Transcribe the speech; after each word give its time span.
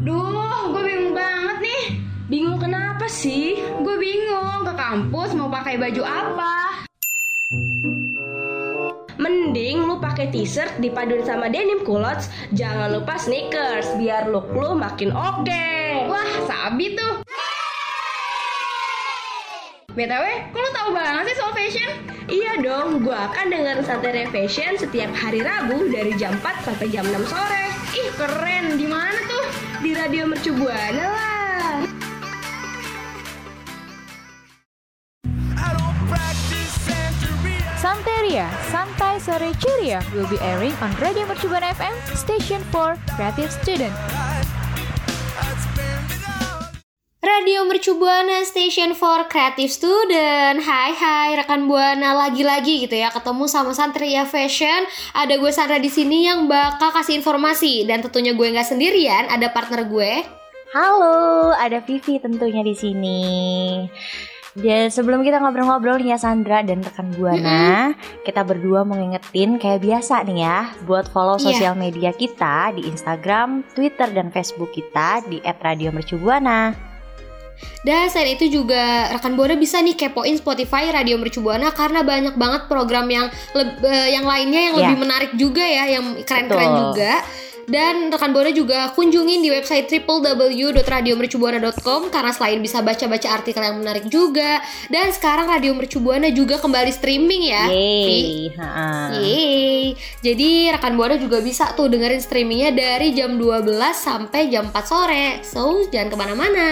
Duh, 0.00 0.72
gue 0.72 0.80
bingung 0.80 1.12
banget 1.12 1.60
nih. 1.60 1.84
Bingung 2.32 2.56
kenapa 2.56 3.04
sih? 3.04 3.60
Gue 3.84 4.00
bingung 4.00 4.64
ke 4.64 4.72
kampus 4.72 5.36
mau 5.36 5.52
pakai 5.52 5.76
baju 5.76 6.00
apa. 6.08 6.56
Mending 9.20 9.84
lu 9.84 10.00
pakai 10.00 10.32
t-shirt 10.32 10.80
dipaduin 10.80 11.20
sama 11.28 11.52
denim 11.52 11.84
culottes, 11.84 12.32
jangan 12.56 12.96
lupa 12.96 13.20
sneakers 13.20 13.92
biar 14.00 14.32
look 14.32 14.48
lu 14.56 14.72
makin 14.72 15.12
oke. 15.12 15.68
Wah, 16.08 16.32
sabi 16.48 16.96
tuh. 16.96 17.20
BTW, 19.92 20.24
kok 20.48 20.60
lu 20.64 20.70
tahu 20.72 20.88
banget 20.96 21.28
sih 21.28 21.36
soal 21.36 21.52
fashion? 21.52 21.90
Iya 22.24 22.62
dong, 22.64 23.04
gua 23.04 23.28
akan 23.28 23.52
dengerin 23.52 23.84
Santai 23.84 24.24
Fashion 24.32 24.80
setiap 24.80 25.12
hari 25.12 25.44
Rabu 25.44 25.92
dari 25.92 26.16
jam 26.16 26.32
4 26.40 26.64
sampai 26.64 26.88
jam 26.88 27.04
6 27.04 27.20
sore. 27.28 27.68
Ih, 27.90 28.08
keren. 28.16 28.78
Di 28.78 28.86
mana 28.86 29.18
tuh? 29.28 29.39
Di 29.80 29.96
Radio 29.96 30.28
Mercu 30.28 30.52
Buana 30.52 31.08
lah. 31.08 31.88
Santeria, 37.80 38.44
Santai 38.68 39.16
Sore 39.16 39.56
Ceria 39.56 40.04
will 40.12 40.28
be 40.28 40.36
airing 40.44 40.76
on 40.84 40.92
Radio 41.00 41.24
Mercubuana 41.24 41.72
FM, 41.72 41.96
Station 42.12 42.60
for 42.68 43.00
Creative 43.16 43.48
Student. 43.48 43.96
Radio 47.30 47.62
Mercu 47.62 47.94
Buana 47.94 48.42
Station 48.42 48.90
for 48.90 49.22
Creative 49.30 49.70
Student 49.70 50.58
Hai 50.66 50.90
hai 50.90 51.38
rekan 51.38 51.70
Buana 51.70 52.10
lagi-lagi 52.26 52.90
gitu 52.90 52.98
ya 52.98 53.06
ketemu 53.14 53.46
sama 53.46 53.70
Santria 53.70 54.26
Fashion 54.26 54.82
ada 55.14 55.38
gue 55.38 55.52
Sandra 55.54 55.78
di 55.78 55.86
sini 55.86 56.26
yang 56.26 56.50
bakal 56.50 56.90
kasih 56.90 57.22
informasi 57.22 57.86
dan 57.86 58.02
tentunya 58.02 58.34
gue 58.34 58.50
nggak 58.50 58.66
sendirian 58.66 59.30
ada 59.30 59.46
partner 59.46 59.86
gue 59.86 60.26
Halo, 60.74 61.54
ada 61.54 61.78
Vivi 61.82 62.18
tentunya 62.22 62.62
di 62.62 62.74
sini. 62.78 63.22
Dan 64.54 64.86
sebelum 64.86 65.26
kita 65.26 65.42
ngobrol-ngobrol 65.42 65.98
nih 65.98 66.14
ya 66.14 66.18
Sandra 66.18 66.62
dan 66.62 66.78
rekan 66.82 67.10
Buana, 67.14 67.90
kita 68.22 68.46
berdua 68.46 68.86
mau 68.86 68.94
ngingetin 68.94 69.58
kayak 69.58 69.82
biasa 69.82 70.22
nih 70.30 70.46
ya, 70.46 70.70
buat 70.86 71.10
follow 71.10 71.42
Iya. 71.42 71.46
sosial 71.50 71.74
media 71.74 72.14
kita 72.14 72.70
di 72.74 72.86
Instagram, 72.86 73.66
Twitter 73.74 74.14
dan 74.14 74.30
Facebook 74.30 74.70
kita 74.70 75.26
di 75.26 75.42
@radiomercubuana. 75.42 76.89
Dan 77.80 78.06
selain 78.06 78.34
itu 78.34 78.46
juga 78.50 79.06
rekan 79.10 79.34
Buana 79.34 79.54
bisa 79.54 79.78
nih 79.78 79.94
kepoin 79.94 80.34
Spotify 80.34 80.90
Radio 80.90 81.14
Mercu 81.16 81.38
Buana 81.40 81.70
karena 81.70 82.00
banyak 82.00 82.34
banget 82.34 82.66
program 82.66 83.06
yang 83.06 83.26
leb- 83.50 83.78
eh, 83.80 84.08
yang 84.12 84.24
lainnya 84.24 84.60
yang 84.62 84.72
Ya. 84.74 84.78
lebih 84.86 84.96
menarik 84.98 85.30
juga 85.34 85.62
ya, 85.62 85.82
yang 85.90 86.04
keren-keren 86.20 86.70
juga. 86.82 87.12
Dan 87.64 88.10
rekan 88.10 88.30
Buana 88.30 88.50
juga 88.50 88.90
kunjungin 88.90 89.38
di 89.38 89.48
website 89.48 89.86
www.radiomercubuana.com 89.86 92.10
karena 92.10 92.30
selain 92.30 92.58
bisa 92.58 92.80
baca-baca 92.80 93.26
artikel 93.30 93.62
yang 93.62 93.78
menarik 93.78 94.04
juga 94.06 94.58
dan 94.86 95.08
sekarang 95.08 95.46
Radio 95.46 95.70
Mercu 95.72 95.98
Buana 95.98 96.28
juga 96.28 96.58
kembali 96.58 96.90
streaming 96.90 97.42
ya. 97.46 97.64
Yeay. 97.64 98.50
Yeay. 99.14 99.94
Jadi 100.20 100.48
rekan 100.68 100.94
Buana 100.94 101.14
juga 101.14 101.38
bisa 101.38 101.70
tuh 101.72 101.86
dengerin 101.86 102.18
streamingnya 102.18 102.70
dari 102.72 103.12
jam 103.12 103.34
12 103.34 103.94
sampai 103.94 104.48
jam 104.48 104.66
4 104.66 104.82
sore. 104.82 105.24
So, 105.40 105.84
jangan 105.86 106.08
ke 106.10 106.16
mana-mana. 106.18 106.66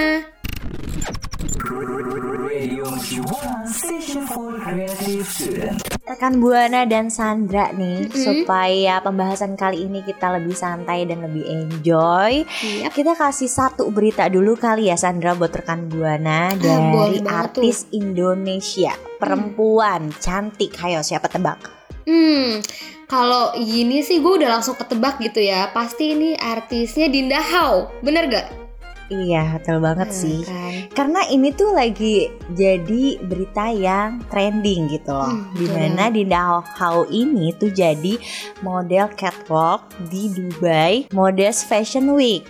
Rekan 6.08 6.40
Buana 6.42 6.82
dan 6.88 7.12
Sandra 7.12 7.70
nih, 7.70 8.08
Mm-mm. 8.08 8.16
supaya 8.16 8.98
pembahasan 9.04 9.54
kali 9.54 9.86
ini 9.86 10.02
kita 10.02 10.34
lebih 10.40 10.56
santai 10.56 11.06
dan 11.06 11.22
lebih 11.22 11.44
enjoy. 11.46 12.42
Siap. 12.42 12.90
Kita 12.90 13.12
kasih 13.14 13.46
satu 13.46 13.92
berita 13.94 14.26
dulu 14.26 14.58
kali 14.58 14.90
ya 14.90 14.96
Sandra 14.98 15.38
buat 15.38 15.54
rekan 15.54 15.86
Buana 15.86 16.50
Ah, 16.50 16.56
dari 16.56 17.22
artis 17.22 17.86
Indonesia 17.94 18.92
perempuan 19.20 20.10
cantik. 20.18 20.74
Hayo 20.80 21.04
siapa 21.04 21.30
tebak? 21.30 21.70
Hmm, 22.08 22.64
kalau 23.06 23.52
gini 23.56 24.00
sih 24.00 24.18
gue 24.18 24.42
udah 24.42 24.58
langsung 24.58 24.74
ketebak 24.74 25.20
gitu 25.20 25.44
ya. 25.44 25.70
Pasti 25.70 26.16
ini 26.16 26.34
artisnya 26.34 27.06
Dinda 27.12 27.40
Hau, 27.40 27.92
bener 28.00 28.26
gak? 28.32 28.67
Iya 29.08 29.56
betul 29.56 29.80
banget 29.80 30.08
Hmm, 30.08 30.20
sih. 30.20 30.38
kan? 30.44 30.72
Karena 30.92 31.20
ini 31.26 31.48
tuh 31.50 31.72
lagi 31.72 32.28
jadi 32.52 33.16
berita 33.18 33.72
yang 33.72 34.20
trending 34.28 34.92
gitu 34.92 35.10
loh. 35.10 35.32
Hmm, 35.32 35.48
Di 35.54 35.66
mana 35.66 36.12
Dinda 36.12 36.60
Hau 36.60 37.08
ini 37.08 37.52
tuh 37.52 37.72
jadi 37.72 38.20
model 38.60 39.08
catwalk 39.14 39.88
di 40.06 40.28
Dubai 40.28 41.08
Modest 41.10 41.64
Fashion 41.64 42.12
Week. 42.12 42.44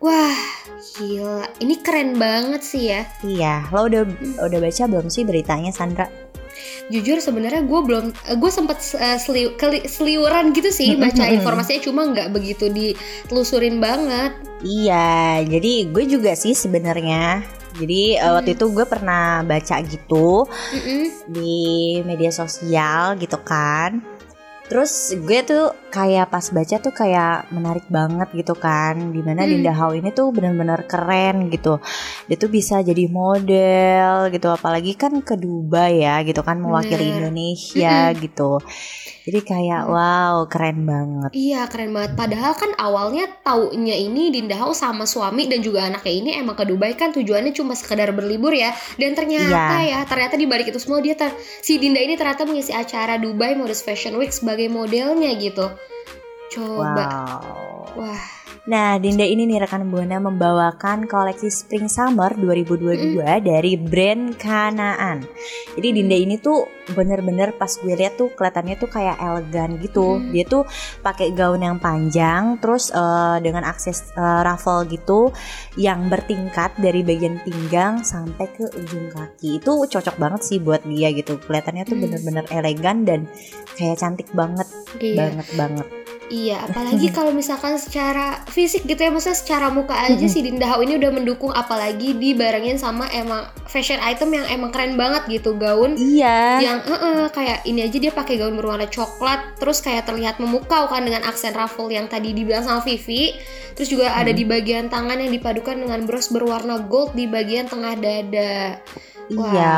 Wah, 0.00 0.34
gila. 0.96 1.44
Ini 1.60 1.74
keren 1.78 2.16
banget 2.16 2.64
sih 2.64 2.88
ya. 2.88 3.04
Iya, 3.20 3.68
lo 3.68 3.86
udah 3.86 4.02
udah 4.40 4.58
baca 4.58 4.82
belum 4.88 5.06
sih 5.06 5.22
beritanya 5.22 5.70
Sandra? 5.70 6.08
Jujur 6.90 7.18
sebenarnya 7.18 7.64
gue 7.64 7.80
belum, 7.82 8.04
gue 8.12 8.50
sempet 8.52 8.78
uh, 8.98 9.18
seliu- 9.18 9.54
keli- 9.56 9.88
seliuran 9.88 10.52
gitu 10.52 10.68
sih 10.68 10.94
baca 10.98 11.24
informasinya, 11.30 11.80
cuma 11.82 12.02
nggak 12.10 12.28
begitu 12.34 12.68
ditelusurin 12.68 13.80
banget. 13.80 14.36
Iya, 14.62 15.42
jadi 15.46 15.90
gue 15.90 16.04
juga 16.06 16.32
sih 16.38 16.54
sebenarnya. 16.54 17.42
Jadi 17.72 18.20
eh, 18.20 18.32
waktu 18.36 18.52
itu 18.52 18.68
gue 18.68 18.84
pernah 18.84 19.40
baca 19.40 19.80
gitu 19.80 20.44
Mm-mm. 20.44 21.02
di 21.32 21.56
media 22.04 22.28
sosial 22.28 23.16
gitu 23.16 23.40
kan. 23.40 24.04
Terus 24.68 25.16
gue 25.16 25.40
tuh 25.40 25.72
kayak 25.92 26.26
pas 26.26 26.46
baca 26.48 26.76
tuh 26.78 26.90
kayak 26.90 27.52
menarik 27.52 27.84
banget 27.86 28.32
gitu 28.32 28.54
kan 28.54 29.12
Di 29.12 29.20
mana 29.20 29.44
Hmm. 29.44 29.50
Dinda 29.52 29.72
Hau 29.72 29.92
ini 29.92 30.08
tuh 30.10 30.32
bener-bener 30.32 30.82
keren 30.84 31.46
gitu 31.46 31.76
Dia 32.24 32.36
tuh 32.36 32.48
bisa 32.48 32.80
jadi 32.80 33.04
model 33.06 34.10
gitu 34.28 34.48
Apalagi 34.48 34.94
kan 34.94 35.20
ke 35.20 35.36
Dubai 35.36 36.00
ya 36.00 36.22
gitu 36.22 36.40
kan 36.40 36.56
Mewakili 36.56 36.96
Bener. 37.04 37.28
Indonesia 37.28 37.94
gitu 38.14 38.58
Jadi 39.22 39.40
kayak 39.40 39.86
wow 39.86 40.46
keren 40.46 40.82
banget 40.82 41.30
Iya 41.30 41.64
keren 41.66 41.92
banget. 41.92 42.12
Padahal 42.12 42.52
kan 42.52 42.70
awalnya 42.74 43.24
taunya 43.38 43.94
ini 43.94 44.28
Dinda 44.28 44.56
Hau 44.56 44.72
sama 44.72 45.04
suami 45.04 45.46
dan 45.46 45.60
juga 45.60 45.84
anaknya 45.84 46.12
ini 46.12 46.30
emang 46.34 46.54
ke 46.54 46.64
Dubai 46.64 46.92
kan 46.92 47.12
tujuannya 47.12 47.52
cuma 47.52 47.72
sekedar 47.72 48.10
berlibur 48.10 48.50
ya. 48.50 48.70
Dan 48.94 49.12
ternyata 49.12 49.52
ya 49.80 50.02
ternyata 50.02 50.34
di 50.34 50.44
balik 50.44 50.68
itu 50.68 50.78
semua 50.78 50.98
dia 50.98 51.14
ter- 51.14 51.32
si 51.60 51.76
Dinda 51.76 51.98
ini 51.98 52.14
ternyata 52.14 52.42
mengisi 52.42 52.70
acara 52.70 53.14
Dubai 53.14 53.54
Modest 53.54 53.82
Fashion 53.82 54.16
Week 54.16 54.30
sebagai 54.30 54.66
modelnya 54.66 55.30
gitu. 55.34 55.70
Coba. 56.52 57.40
Wow 57.40 57.72
Wah. 57.96 58.24
Nah, 58.62 58.94
Dinda 58.94 59.26
ini 59.26 59.42
nih 59.42 59.66
rekan 59.66 59.90
Buana 59.90 60.22
membawakan 60.22 61.10
koleksi 61.10 61.50
Spring 61.50 61.90
Summer 61.90 62.30
2022 62.38 63.18
dari 63.42 63.74
brand 63.74 64.38
Kanaan. 64.38 65.26
Jadi 65.74 65.88
Dinda 65.90 66.14
ini 66.14 66.38
tuh 66.38 66.70
bener-bener 66.94 67.58
pas 67.58 67.66
gue 67.66 67.90
lihat 67.90 68.14
tuh 68.14 68.30
kelihatannya 68.30 68.78
tuh 68.78 68.86
kayak 68.86 69.18
elegan 69.18 69.82
gitu. 69.82 70.22
Mm. 70.22 70.30
Dia 70.30 70.44
tuh 70.46 70.62
pakai 71.02 71.34
gaun 71.34 71.58
yang 71.58 71.82
panjang, 71.82 72.62
terus 72.62 72.94
eh, 72.94 73.36
dengan 73.42 73.66
akses 73.66 74.14
eh, 74.14 74.40
ruffle 74.46 74.86
gitu 74.86 75.34
yang 75.74 76.06
bertingkat 76.06 76.78
dari 76.78 77.02
bagian 77.02 77.42
pinggang 77.42 78.06
sampai 78.06 78.46
ke 78.46 78.70
ujung 78.78 79.10
kaki. 79.10 79.58
Itu 79.58 79.90
cocok 79.90 80.22
banget 80.22 80.46
sih 80.46 80.62
buat 80.62 80.86
dia 80.86 81.10
gitu. 81.10 81.34
Kelihatannya 81.42 81.82
tuh 81.82 81.98
Mm. 81.98 82.02
bener-bener 82.06 82.44
elegan 82.54 83.02
dan 83.02 83.20
kayak 83.74 83.98
cantik 83.98 84.30
banget, 84.30 84.70
Iya. 85.02 85.18
banget 85.18 85.48
banget. 85.58 86.01
Iya, 86.32 86.64
apalagi 86.66 87.12
kalau 87.12 87.36
misalkan 87.36 87.76
secara 87.76 88.40
fisik 88.48 88.88
gitu 88.88 88.96
ya, 88.96 89.12
maksudnya 89.12 89.36
secara 89.36 89.68
muka 89.68 89.92
aja 89.92 90.24
si 90.24 90.40
Dinda 90.40 90.64
Hau 90.64 90.80
ini 90.80 90.96
udah 90.96 91.12
mendukung 91.12 91.52
apalagi 91.52 92.16
dibarengin 92.16 92.80
sama 92.80 93.04
emang 93.12 93.44
fashion 93.68 94.00
item 94.00 94.32
yang 94.32 94.48
emang 94.48 94.72
keren 94.72 94.96
banget 94.96 95.28
gitu 95.28 95.56
gaun 95.56 95.92
Iya. 95.96 96.60
yang 96.60 96.78
eh, 96.84 96.92
eh, 96.96 97.26
kayak 97.28 97.64
ini 97.64 97.84
aja 97.84 97.96
dia 98.00 98.12
pakai 98.12 98.40
gaun 98.40 98.56
berwarna 98.56 98.88
coklat 98.88 99.60
terus 99.60 99.84
kayak 99.84 100.08
terlihat 100.08 100.40
memukau 100.40 100.88
kan 100.88 101.04
dengan 101.04 101.24
aksen 101.24 101.52
ruffle 101.52 101.88
yang 101.88 102.08
tadi 102.08 102.32
dibilang 102.32 102.64
sama 102.64 102.80
Vivi 102.80 103.32
terus 103.72 103.88
juga 103.88 104.12
ada 104.12 104.28
di 104.28 104.44
bagian 104.44 104.88
tangan 104.88 105.16
yang 105.16 105.32
dipadukan 105.32 105.76
dengan 105.76 106.04
bros 106.04 106.28
berwarna 106.28 106.84
gold 106.84 107.12
di 107.12 107.24
bagian 107.24 107.64
tengah 107.64 107.96
dada 107.96 108.76
Iya, 109.32 109.74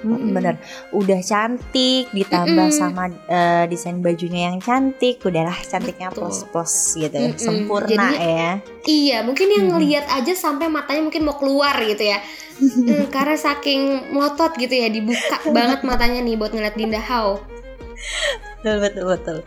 mm, 0.00 0.08
Mm-mm. 0.08 0.30
bener. 0.32 0.54
Udah 0.90 1.20
cantik, 1.20 2.10
ditambah 2.10 2.68
Mm-mm. 2.68 2.74
sama 2.74 3.06
eh, 3.26 3.64
desain 3.66 3.98
bajunya 3.98 4.50
yang 4.50 4.58
cantik, 4.58 5.18
udahlah 5.20 5.56
cantiknya 5.62 6.10
plus 6.10 6.42
plus 6.46 6.72
gitu, 6.94 7.14
Mm-mm. 7.14 7.38
sempurna 7.38 7.88
Jadi- 7.88 8.18
ya. 8.18 8.50
iya 8.86 9.18
mungkin 9.20 9.48
yang 9.48 9.66
ngelihat 9.68 10.06
aja 10.06 10.32
sampai 10.32 10.66
matanya 10.66 11.02
mungkin 11.02 11.22
mau 11.22 11.34
keluar 11.34 11.74
gitu 11.82 12.02
ya 12.02 12.22
Hmm, 12.56 13.08
karena 13.14 13.36
saking 13.36 14.14
melotot 14.16 14.56
gitu 14.56 14.72
ya 14.72 14.88
dibuka 14.88 15.44
banget 15.50 15.84
matanya 15.84 16.24
nih 16.24 16.40
buat 16.40 16.56
ngeliat 16.56 16.72
Dinda 16.72 17.02
Hau 17.02 17.36
Betul 18.60 18.76
betul 18.82 19.04
betul. 19.06 19.38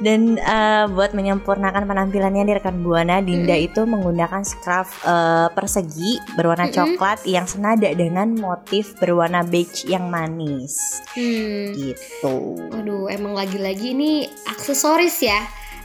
Dan 0.00 0.20
eh, 0.36 0.84
buat 0.88 1.12
menyempurnakan 1.12 1.84
penampilannya 1.84 2.46
di 2.46 2.52
rekan 2.56 2.80
buana, 2.80 3.20
Dinda 3.20 3.52
itu 3.52 3.84
menggunakan 3.84 4.42
scarf 4.42 5.02
eh, 5.04 5.48
persegi 5.52 6.16
berwarna 6.34 6.70
Mm-mm. 6.70 6.76
coklat 6.96 7.26
yang 7.28 7.44
senada 7.44 7.90
dengan 7.92 8.32
motif 8.32 8.96
berwarna 8.96 9.44
beige 9.44 9.84
yang 9.84 10.08
manis. 10.08 11.02
hmm. 11.12 11.76
Gitu. 11.76 12.36
Waduh, 12.72 13.12
emang 13.12 13.36
lagi-lagi 13.36 13.92
ini 13.92 14.24
aksesoris 14.48 15.20
ya 15.20 15.40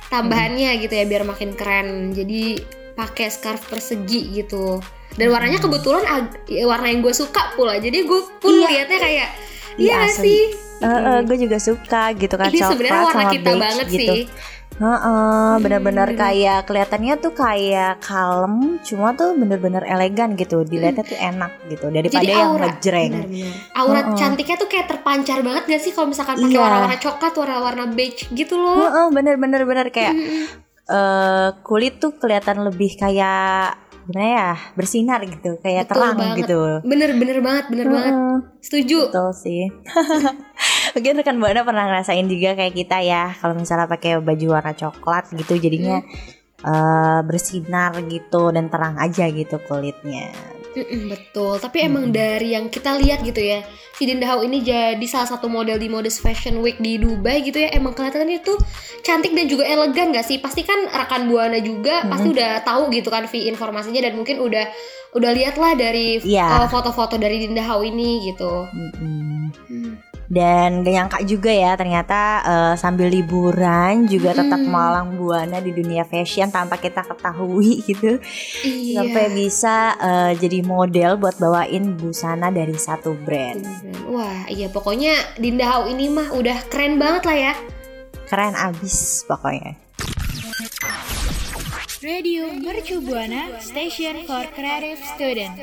tambahannya 0.07 0.79
gitu 0.79 0.95
ya 0.95 1.03
biar 1.03 1.27
makin 1.27 1.51
keren. 1.57 2.15
Jadi 2.15 2.62
pakai 2.95 3.29
scarf 3.29 3.68
persegi 3.69 4.41
gitu 4.41 4.81
dan 5.18 5.29
warnanya 5.29 5.62
kebetulan 5.62 6.29
warna 6.65 6.88
yang 6.89 7.06
gue 7.06 7.13
suka 7.13 7.53
pula 7.53 7.77
jadi 7.77 8.06
gue 8.06 8.21
pun 8.41 8.53
Iya. 8.53 8.68
liatnya 8.69 9.00
kayak 9.00 9.29
Iya, 9.77 9.85
iya 9.85 9.94
nggak 10.01 10.13
asli. 10.79 11.09
sih 11.12 11.24
gue 11.24 11.38
juga 11.39 11.57
suka 11.59 12.03
gitu 12.13 12.35
kan 12.35 12.47
ini 12.47 12.56
coklat 12.56 12.71
sebenarnya 12.71 13.01
warna 13.01 13.13
sama 13.18 13.31
kita 13.31 13.44
beige 13.47 13.62
banget 13.62 13.88
gitu. 13.88 14.13
sih 14.13 14.24
Heeh, 14.77 15.57
bener-bener 15.57 16.06
Hmm. 16.07 16.19
kayak 16.19 16.59
kelihatannya 16.63 17.18
tuh 17.18 17.33
kayak 17.33 17.97
kalem, 17.97 18.56
cuma 18.79 19.09
tuh 19.12 19.33
bener-bener 19.33 19.81
elegan 19.83 20.38
gitu. 20.38 20.62
Dilihatnya 20.62 21.01
tuh 21.03 21.18
enak 21.18 21.50
gitu 21.65 21.89
daripada 21.89 22.21
Jadi 22.21 22.29
yang 22.29 22.45
aura, 22.47 22.62
ngejreng. 22.69 23.09
benar-benar. 23.15 23.53
aura 23.74 24.01
Heeh. 24.03 24.13
cantiknya 24.15 24.56
tuh 24.56 24.69
kayak 24.69 24.85
terpancar 24.88 25.41
banget 25.41 25.63
gak 25.65 25.81
sih 25.81 25.91
kalau 25.91 26.07
misalkan 26.07 26.38
pakai 26.38 26.53
Iya. 26.53 26.62
warna-warna 26.62 26.97
coklat 27.00 27.33
warna-warna 27.35 27.83
beige 27.89 28.29
gitu 28.29 28.53
loh 28.56 28.77
Heeh, 28.79 29.06
bener-bener 29.09 29.62
bener 29.65 29.88
kayak 29.89 30.13
Mm-mm. 30.13 30.45
eh, 30.88 31.50
kulit 31.59 31.97
tuh 31.97 32.13
kelihatan 32.13 32.62
lebih 32.62 32.94
kayak 32.95 33.81
gimana 34.06 34.24
ya 34.29 34.47
bersinar 34.71 35.19
gitu, 35.21 35.57
kayak 35.57 35.83
Betul 35.83 36.00
terang 36.00 36.15
banget. 36.15 36.38
gitu. 36.39 36.59
bener-bener 36.81 37.38
banget 37.41 37.65
bener 37.68 37.88
banget 37.89 38.13
Heeh, 38.13 38.35
setuju 38.62 39.00
Betul 39.09 39.29
sih. 39.33 39.62
Mungkin 40.98 41.14
rekan 41.22 41.38
buana 41.38 41.62
pernah 41.62 41.86
ngerasain 41.86 42.26
juga 42.26 42.58
kayak 42.58 42.74
kita 42.74 42.98
ya, 43.06 43.30
kalau 43.38 43.54
misalnya 43.54 43.86
pakai 43.86 44.18
baju 44.18 44.58
warna 44.58 44.74
coklat 44.74 45.30
gitu, 45.38 45.54
jadinya 45.62 46.02
eh, 46.66 47.20
bersinar 47.22 47.94
gitu 48.10 48.50
dan 48.50 48.66
terang 48.74 48.98
aja 48.98 49.30
gitu 49.30 49.62
kulitnya. 49.70 50.34
Mm-mm, 50.78 51.10
betul, 51.10 51.58
tapi 51.58 51.86
emang 51.86 52.10
Mm-mm. 52.10 52.18
dari 52.18 52.54
yang 52.54 52.70
kita 52.70 52.98
lihat 53.02 53.26
gitu 53.26 53.42
ya, 53.42 53.66
si 53.98 54.06
Dinda 54.06 54.30
Hao 54.30 54.46
ini 54.46 54.62
jadi 54.62 55.02
salah 55.10 55.26
satu 55.26 55.50
model 55.50 55.82
di 55.82 55.90
Modest 55.90 56.22
Fashion 56.22 56.62
Week 56.62 56.78
di 56.78 57.02
Dubai 57.02 57.42
gitu 57.42 57.62
ya, 57.62 57.74
emang 57.74 57.98
kelihatannya 57.98 58.46
tuh 58.46 58.62
cantik 59.02 59.34
dan 59.34 59.50
juga 59.50 59.66
elegan 59.66 60.14
gak 60.14 60.26
sih? 60.26 60.38
Pasti 60.38 60.62
kan 60.66 60.86
rekan 60.86 61.30
buana 61.30 61.58
juga 61.62 62.06
Mm-mm. 62.06 62.14
pasti 62.14 62.28
udah 62.30 62.62
tahu 62.62 62.94
gitu 62.94 63.10
kan 63.10 63.26
Vi 63.26 63.50
informasinya 63.50 64.06
dan 64.06 64.14
mungkin 64.18 64.38
udah 64.38 64.66
udah 65.18 65.32
lihat 65.34 65.58
lah 65.58 65.74
dari 65.74 66.22
Iya. 66.22 66.46
uh, 66.46 66.68
foto-foto 66.70 67.18
dari 67.18 67.42
Dinda 67.42 67.66
Hao 67.66 67.82
ini 67.82 68.30
gitu. 68.30 68.70
Mm-mm. 68.70 69.50
Hmm. 69.66 69.94
Dan 70.27 70.81
gak 70.81 70.91
nyangka 70.91 71.19
juga 71.24 71.47
ya 71.47 71.71
ternyata 71.74 72.19
eh, 72.41 72.74
sambil 72.75 73.07
liburan 73.07 74.06
juga 74.06 74.31
tetap 74.33 74.57
Mm. 74.57 74.68
malang 74.68 75.07
buana 75.13 75.57
di 75.57 75.71
dunia 75.71 76.03
fashion 76.03 76.47
tanpa 76.47 76.75
kita 76.75 77.00
ketahui 77.01 77.79
gitu 77.89 78.19
Iya. 78.62 79.00
sampai 79.00 79.25
bisa 79.31 79.75
eh, 79.95 80.31
jadi 80.35 80.59
model 80.62 81.15
buat 81.15 81.38
bawain 81.38 81.95
busana 81.95 82.47
dari 82.50 82.75
satu 82.75 83.15
brand 83.18 83.63
Wah, 84.06 84.44
iya 84.47 84.68
pokoknya 84.68 85.15
Dinda 85.35 85.63
Hao 85.65 85.83
ini 85.85 86.07
mah 86.07 86.29
udah 86.29 86.68
keren 86.68 86.95
banget 86.95 87.24
lah 87.24 87.38
ya. 87.41 87.53
keren 88.25 88.51
abis 88.53 89.24
pokoknya. 89.24 89.79
Radio 91.97 92.51
Mercu 92.53 93.00
Buana 93.00 93.56
Station 93.57 94.24
for 94.24 94.44
Creative 94.51 95.00
Student. 95.09 95.56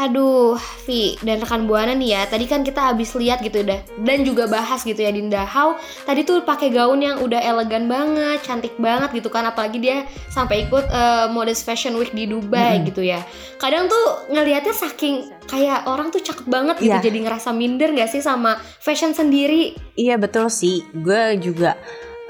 Aduh, 0.00 0.56
Vi 0.88 1.20
dan 1.20 1.44
rekan 1.44 1.68
Buana 1.68 1.92
nih 1.92 2.16
ya. 2.16 2.22
Tadi 2.24 2.48
kan 2.48 2.64
kita 2.64 2.88
habis 2.88 3.12
lihat 3.12 3.44
gitu 3.44 3.60
udah 3.60 3.84
dan 4.00 4.24
juga 4.24 4.48
bahas 4.48 4.80
gitu 4.80 4.96
ya 4.96 5.12
Dinda 5.12 5.44
Hao. 5.44 5.76
Tadi 6.08 6.24
tuh 6.24 6.40
pakai 6.40 6.72
gaun 6.72 7.04
yang 7.04 7.20
udah 7.20 7.36
elegan 7.36 7.84
banget, 7.84 8.40
cantik 8.40 8.72
banget 8.80 9.12
gitu 9.12 9.28
kan 9.28 9.44
apalagi 9.44 9.76
dia 9.76 10.08
sampai 10.32 10.64
ikut 10.64 10.88
eh, 10.88 11.28
Modest 11.28 11.68
Fashion 11.68 12.00
Week 12.00 12.10
di 12.10 12.24
Dubai 12.24 12.80
Mm-mm. 12.80 12.88
gitu 12.88 13.04
ya. 13.04 13.20
Kadang 13.60 13.92
tuh 13.92 14.04
ngelihatnya 14.32 14.72
saking 14.72 15.28
kayak 15.44 15.84
orang 15.84 16.08
tuh 16.08 16.24
cakep 16.24 16.48
banget 16.48 16.80
gitu 16.80 16.96
Iya. 16.96 17.04
jadi 17.04 17.18
ngerasa 17.26 17.50
minder 17.52 17.92
gak 17.92 18.08
sih 18.08 18.22
sama 18.22 18.56
fashion 18.80 19.12
sendiri. 19.12 19.76
Iya 19.94 20.16
betul 20.16 20.48
sih, 20.48 20.80
gue 20.96 21.36
juga 21.36 21.76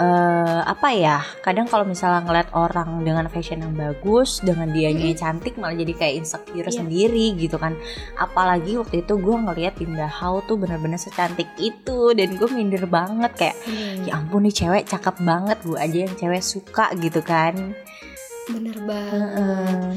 eh 0.00 0.60
apa 0.64 0.88
ya? 0.96 1.20
Kadang 1.44 1.68
kalau 1.68 1.84
misalnya 1.84 2.24
ngeliat 2.24 2.48
orang 2.56 3.04
dengan 3.04 3.28
fashion 3.28 3.60
yang 3.60 3.76
bagus, 3.76 4.40
dengan 4.40 4.72
dianya 4.72 5.12
yang 5.12 5.20
cantik, 5.20 5.60
malah 5.60 5.76
jadi 5.76 5.92
kayak 5.92 6.14
insecure 6.24 6.64
Iya. 6.64 6.80
sendiri 6.80 7.36
gitu 7.36 7.60
kan. 7.60 7.76
Apalagi 8.16 8.80
waktu 8.80 9.04
itu 9.04 9.20
gue 9.20 9.36
ngeliat 9.36 9.76
Dinda 9.76 10.08
Hao 10.08 10.40
tuh 10.48 10.56
bener-bener 10.56 10.96
secantik 10.96 11.52
itu, 11.60 12.16
dan 12.16 12.32
gue 12.32 12.48
minder 12.48 12.88
banget 12.88 13.32
kayak, 13.36 13.56
ya 14.08 14.16
ampun 14.16 14.48
nih 14.48 14.56
cewek 14.56 14.88
cakep 14.88 15.20
banget, 15.20 15.60
gue 15.60 15.76
aja 15.76 15.98
yang 16.08 16.14
cewek 16.16 16.40
suka 16.40 16.88
gitu 16.96 17.20
kan. 17.20 17.76
Bener 18.48 18.76
banget. 18.82 19.12
Heeh. 19.36 19.92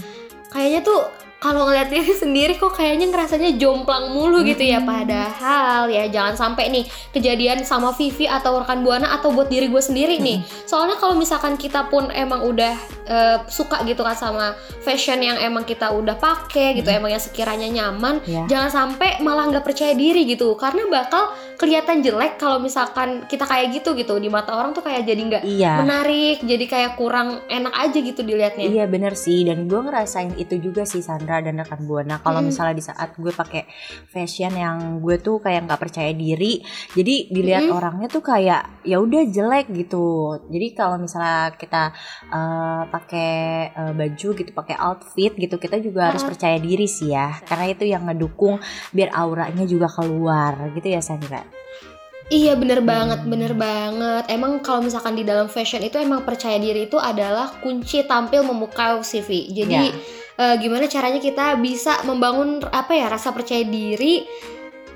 kayaknya 0.53 0.85
tuh 0.85 1.01
kalau 1.43 1.67
ngeliat 1.67 1.91
diri 1.91 2.15
sendiri 2.15 2.55
kok 2.55 2.71
kayaknya 2.71 3.11
ngerasanya 3.11 3.59
jomplang 3.59 4.15
mulu 4.15 4.39
gitu 4.41 4.63
ya. 4.63 4.79
Padahal 4.79 5.91
ya 5.91 6.07
jangan 6.07 6.39
sampai 6.39 6.71
nih 6.71 6.83
kejadian 7.11 7.61
sama 7.61 7.91
Vivi 7.91 8.23
atau 8.23 8.57
rekan 8.57 8.79
buana 8.79 9.11
atau 9.11 9.29
buat 9.29 9.51
diri 9.51 9.67
gue 9.67 9.83
sendiri 9.83 10.17
nih. 10.17 10.39
Soalnya 10.63 10.95
kalau 10.95 11.13
misalkan 11.13 11.59
kita 11.59 11.91
pun 11.91 12.07
emang 12.09 12.47
udah 12.47 12.71
eh, 13.03 13.37
suka 13.51 13.83
gitu 13.83 13.99
kan 13.99 14.15
sama 14.15 14.55
fashion 14.79 15.19
yang 15.19 15.35
emang 15.35 15.63
kita 15.63 15.91
udah 15.91 16.15
pakai 16.15 16.79
gitu 16.79 16.87
emang 16.87 17.11
yang 17.11 17.19
sekiranya 17.19 17.67
nyaman 17.67 18.23
Ya. 18.23 18.47
jangan 18.47 18.71
sampai 18.71 19.19
malah 19.19 19.51
nggak 19.51 19.67
percaya 19.67 19.91
diri 19.91 20.23
gitu. 20.23 20.55
Karena 20.55 20.87
bakal 20.87 21.27
kelihatan 21.59 21.99
jelek 21.99 22.39
kalau 22.39 22.57
misalkan 22.57 23.27
kita 23.27 23.43
kayak 23.43 23.71
gitu 23.73 23.91
gitu 23.93 24.15
di 24.15 24.27
mata 24.27 24.55
orang 24.55 24.71
tuh 24.71 24.79
kayak 24.81 25.03
jadi 25.03 25.21
nggak 25.21 25.43
Iya. 25.43 25.73
menarik 25.79 26.37
jadi 26.39 26.65
kayak 26.65 26.91
kurang 26.95 27.43
enak 27.47 27.73
aja 27.73 27.99
gitu 27.99 28.23
dilihatnya. 28.23 28.63
Iya 28.63 28.85
bener 28.87 29.11
sih. 29.13 29.43
Dan 29.43 29.67
gue 29.67 29.79
ngerasain 29.81 30.35
itu 30.35 30.55
juga 30.57 30.87
sih 30.87 31.03
Sandra 31.03 31.32
dan 31.39 31.57
rekan 31.57 31.81
buana 31.81 32.19
kalau 32.19 32.43
Mm. 32.43 32.51
misalnya 32.51 32.75
di 32.75 32.83
saat 32.83 33.15
gue 33.15 33.31
pakai 33.31 33.63
fashion 34.05 34.51
yang 34.51 34.77
gue 34.99 35.17
tuh 35.17 35.39
kayak 35.39 35.65
nggak 35.65 35.79
percaya 35.79 36.11
diri 36.11 36.59
jadi 36.91 37.31
dilihat 37.31 37.65
Mm. 37.65 37.73
orangnya 37.73 38.07
tuh 38.07 38.21
kayak 38.21 38.83
ya 38.83 38.99
udah 38.99 39.23
jelek 39.25 39.71
gitu 39.71 40.05
jadi 40.51 40.67
kalau 40.75 40.99
misalnya 40.99 41.55
kita 41.55 41.95
eh, 42.27 42.81
pakai 42.85 43.31
eh, 43.71 43.93
baju 43.95 44.27
gitu 44.35 44.51
pakai 44.51 44.75
outfit 44.77 45.31
gitu 45.33 45.55
kita 45.55 45.79
juga 45.79 46.11
harus 46.11 46.21
Ah. 46.21 46.29
percaya 46.29 46.59
diri 46.59 46.85
sih 46.85 47.09
ya 47.09 47.39
karena 47.41 47.71
itu 47.71 47.85
yang 47.85 48.03
ngedukung 48.03 48.59
biar 48.89 49.09
auranya 49.09 49.63
juga 49.63 49.87
keluar 49.87 50.53
gitu 50.71 50.85
ya 50.85 50.99
Sandra 50.99 51.41
Iya 52.25 52.55
bener 52.55 52.79
banget, 52.81 53.27
bener 53.27 53.51
banget. 53.53 54.31
Emang 54.31 54.63
kalau 54.63 54.79
misalkan 54.79 55.13
di 55.13 55.21
dalam 55.21 55.51
fashion 55.51 55.83
itu 55.83 55.99
emang 55.99 56.23
percaya 56.23 56.55
diri 56.55 56.87
itu 56.87 56.95
adalah 56.95 57.51
kunci 57.59 57.99
tampil 58.07 58.41
memukau 58.41 59.03
CV. 59.03 59.51
Jadi 59.53 59.91
eh, 60.37 60.55
gimana 60.61 60.85
caranya 60.89 61.19
kita 61.21 61.57
bisa 61.61 62.01
membangun 62.05 62.63
apa 62.69 62.93
ya 62.93 63.09
rasa 63.09 63.33
percaya 63.33 63.61
diri, 63.65 64.25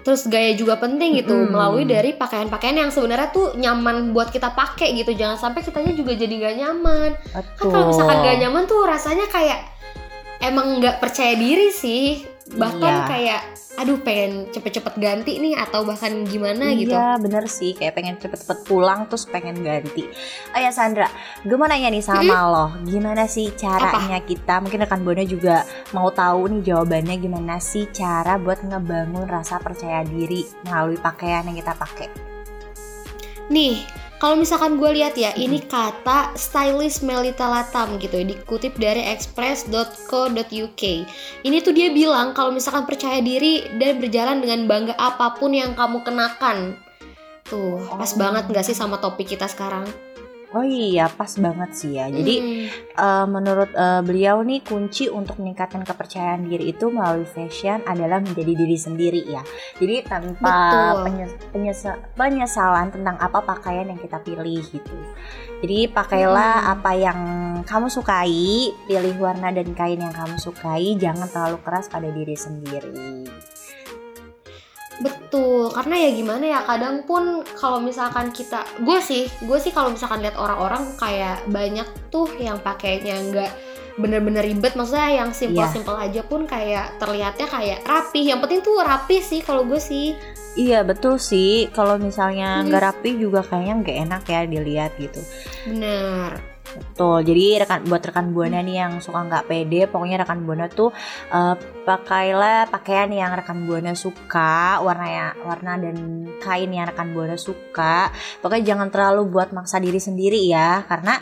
terus 0.08 0.24
gaya 0.32 0.56
juga 0.56 0.80
penting 0.80 1.20
gitu 1.20 1.36
Mm-mm. 1.36 1.52
melalui 1.52 1.84
dari 1.84 2.16
pakaian-pakaian 2.16 2.88
yang 2.88 2.92
sebenarnya 2.96 3.28
tuh 3.36 3.60
nyaman 3.60 4.16
buat 4.16 4.32
kita 4.32 4.56
pakai 4.56 4.96
gitu. 4.96 5.12
Jangan 5.12 5.36
sampai 5.36 5.62
kitanya 5.68 5.92
juga 5.92 6.16
jadi 6.16 6.32
nggak 6.32 6.56
nyaman. 6.64 7.10
Kan 7.36 7.44
kalau 7.60 7.92
misalkan 7.92 8.18
nggak 8.24 8.38
nyaman 8.48 8.64
tuh 8.66 8.82
rasanya 8.88 9.28
kayak 9.28 9.68
emang 10.40 10.80
nggak 10.80 11.04
percaya 11.04 11.36
diri 11.36 11.74
sih. 11.76 12.37
Bahkan 12.56 12.80
Iya. 12.80 13.06
kayak 13.12 13.42
aduh 13.78 14.02
pengen 14.02 14.50
cepet-cepet 14.50 14.98
ganti 14.98 15.38
nih 15.38 15.54
atau 15.54 15.86
bahkan 15.86 16.26
gimana 16.26 16.74
gitu. 16.74 16.96
Iya 16.96 17.20
bener 17.22 17.46
sih. 17.46 17.76
Kayak 17.78 17.94
pengen 18.00 18.16
cepet-cepet 18.18 18.66
pulang 18.66 19.06
terus 19.06 19.28
pengen 19.28 19.62
ganti. 19.62 20.08
Oh 20.56 20.60
ya 20.60 20.72
Sandra 20.72 21.12
gue 21.44 21.58
mau 21.60 21.68
nanya 21.70 21.92
nih 21.92 22.02
sama 22.02 22.48
lo. 22.48 22.66
Gimana 22.88 23.28
sih 23.28 23.54
caranya 23.54 24.24
kita? 24.24 24.64
Mungkin 24.64 24.82
rekan 24.82 25.04
Bona 25.04 25.22
juga 25.28 25.68
mau 25.92 26.10
tahu 26.10 26.50
nih 26.58 26.62
jawabannya 26.74 27.16
Gimana 27.20 27.60
sih 27.62 27.86
cara 27.92 28.40
buat 28.42 28.64
ngebangun 28.66 29.28
rasa 29.30 29.60
percaya 29.62 30.02
diri 30.08 30.42
Melalui 30.66 30.98
pakaian 30.98 31.46
yang 31.46 31.58
kita 31.60 31.76
pakai. 31.78 32.10
Nih, 33.48 33.88
kalau 34.18 34.34
misalkan 34.34 34.82
gue 34.82 34.98
lihat 34.98 35.14
ya, 35.14 35.30
ini 35.38 35.62
kata 35.62 36.34
stylist 36.34 37.06
Melita 37.06 37.46
Latam 37.46 38.02
gitu 38.02 38.18
dikutip 38.18 38.74
dari 38.82 39.06
express.co.uk. 39.14 40.84
Ini 41.46 41.58
tuh 41.62 41.74
dia 41.74 41.94
bilang 41.94 42.34
kalau 42.34 42.50
misalkan 42.50 42.90
percaya 42.90 43.22
diri 43.22 43.70
dan 43.78 44.02
berjalan 44.02 44.42
dengan 44.42 44.66
bangga 44.66 44.98
apa 44.98 45.38
pun 45.38 45.54
yang 45.54 45.78
kamu 45.78 46.02
kenakan. 46.02 46.82
Tuh, 47.46 47.80
pas 47.94 48.12
Oh. 48.12 48.18
banget 48.18 48.50
nggak 48.50 48.66
sih 48.66 48.76
sama 48.76 48.98
topik 48.98 49.30
kita 49.38 49.46
sekarang? 49.46 49.86
Oh 50.56 50.64
iya 50.64 51.12
pas 51.12 51.28
banget 51.36 51.76
sih 51.76 52.00
ya 52.00 52.08
Jadi 52.08 52.36
Hmm, 52.40 52.66
eh, 52.96 53.26
menurut 53.28 53.68
eh, 53.76 54.00
beliau 54.00 54.40
nih 54.48 54.64
kunci 54.64 55.12
untuk 55.12 55.44
meningkatkan 55.44 55.84
kepercayaan 55.84 56.48
diri 56.48 56.72
itu 56.72 56.88
melalui 56.88 57.28
fashion 57.28 57.84
adalah 57.84 58.24
menjadi 58.24 58.56
diri 58.56 58.78
sendiri 58.80 59.22
ya. 59.28 59.44
Jadi 59.76 60.08
tanpa 60.08 60.48
Betul. 60.48 60.96
penye- 61.04 61.38
penyesa- 61.52 62.00
penyesalan 62.16 62.96
tentang 62.96 63.20
apa 63.20 63.44
pakaian 63.44 63.92
yang 63.92 64.00
kita 64.00 64.24
pilih 64.24 64.64
gitu. 64.64 64.96
Jadi 65.60 65.92
pakailah 65.92 66.54
Hmm. 66.64 66.74
apa 66.80 66.92
yang 66.96 67.20
kamu 67.68 67.92
sukai, 67.92 68.72
pilih 68.88 69.16
warna 69.20 69.52
dan 69.52 69.68
kain 69.76 70.00
yang 70.00 70.16
kamu 70.16 70.40
sukai, 70.40 70.96
jangan 70.96 71.28
terlalu 71.28 71.60
keras 71.60 71.92
pada 71.92 72.08
diri 72.08 72.40
sendiri. 72.40 73.28
Betul, 75.00 75.70
karena 75.74 75.96
ya 75.98 76.10
gimana 76.14 76.46
ya, 76.46 76.60
kadang 76.66 77.04
pun 77.06 77.46
kalau 77.58 77.78
misalkan 77.82 78.34
kita, 78.34 78.66
gue 78.82 79.00
sih, 79.02 79.30
gue 79.46 79.58
sih 79.62 79.72
kalau 79.72 79.94
misalkan 79.94 80.22
lihat 80.26 80.38
orang-orang 80.38 80.84
kayak 80.98 81.46
banyak 81.50 81.86
tuh 82.10 82.28
yang 82.42 82.58
pakainya 82.62 83.18
nggak 83.30 83.52
bener-bener 83.98 84.46
ribet, 84.46 84.78
maksudnya 84.78 85.26
yang 85.26 85.34
simpel-simpel 85.34 85.98
aja 85.98 86.22
pun 86.22 86.46
kayak 86.46 87.02
terlihatnya 87.02 87.50
kayak 87.50 87.82
rapi. 87.82 88.30
Yang 88.30 88.40
penting 88.46 88.62
tuh 88.62 88.78
rapi 88.86 89.18
sih 89.26 89.42
kalau 89.42 89.66
gue 89.66 89.82
sih. 89.82 90.14
Iya 90.58 90.82
betul 90.86 91.18
sih. 91.22 91.70
Kalau 91.74 91.98
misalnya 91.98 92.62
Hmm. 92.62 92.70
nggak 92.70 92.82
rapi 92.82 93.18
juga 93.18 93.42
kayaknya 93.46 93.74
nggak 93.82 93.98
enak 94.06 94.24
ya 94.26 94.42
dilihat 94.46 94.92
gitu. 95.02 95.22
Bener. 95.70 96.57
Betul. 96.76 97.24
Jadi 97.24 97.64
rekan 97.64 97.88
buat 97.88 98.04
rekan 98.04 98.36
buana 98.36 98.60
nih 98.60 98.76
yang 98.84 98.94
suka 99.00 99.24
nggak 99.24 99.46
pede, 99.48 99.88
pokoknya 99.88 100.28
rekan 100.28 100.44
buana 100.44 100.68
tuh 100.68 100.92
eh, 101.32 101.56
pakailah 101.88 102.68
pakaian 102.68 103.08
yang 103.08 103.32
rekan 103.32 103.64
buana 103.64 103.96
suka, 103.96 104.84
warna 104.84 105.08
ya 105.08 105.28
warna 105.48 105.80
dan 105.80 106.28
kain 106.44 106.68
yang 106.68 106.90
rekan 106.92 107.16
buana 107.16 107.40
suka. 107.40 108.12
Pokoknya 108.44 108.76
jangan 108.76 108.92
terlalu 108.92 109.32
buat 109.32 109.56
maksa 109.56 109.80
diri 109.80 109.98
sendiri 109.98 110.44
ya, 110.52 110.84
karena 110.84 111.16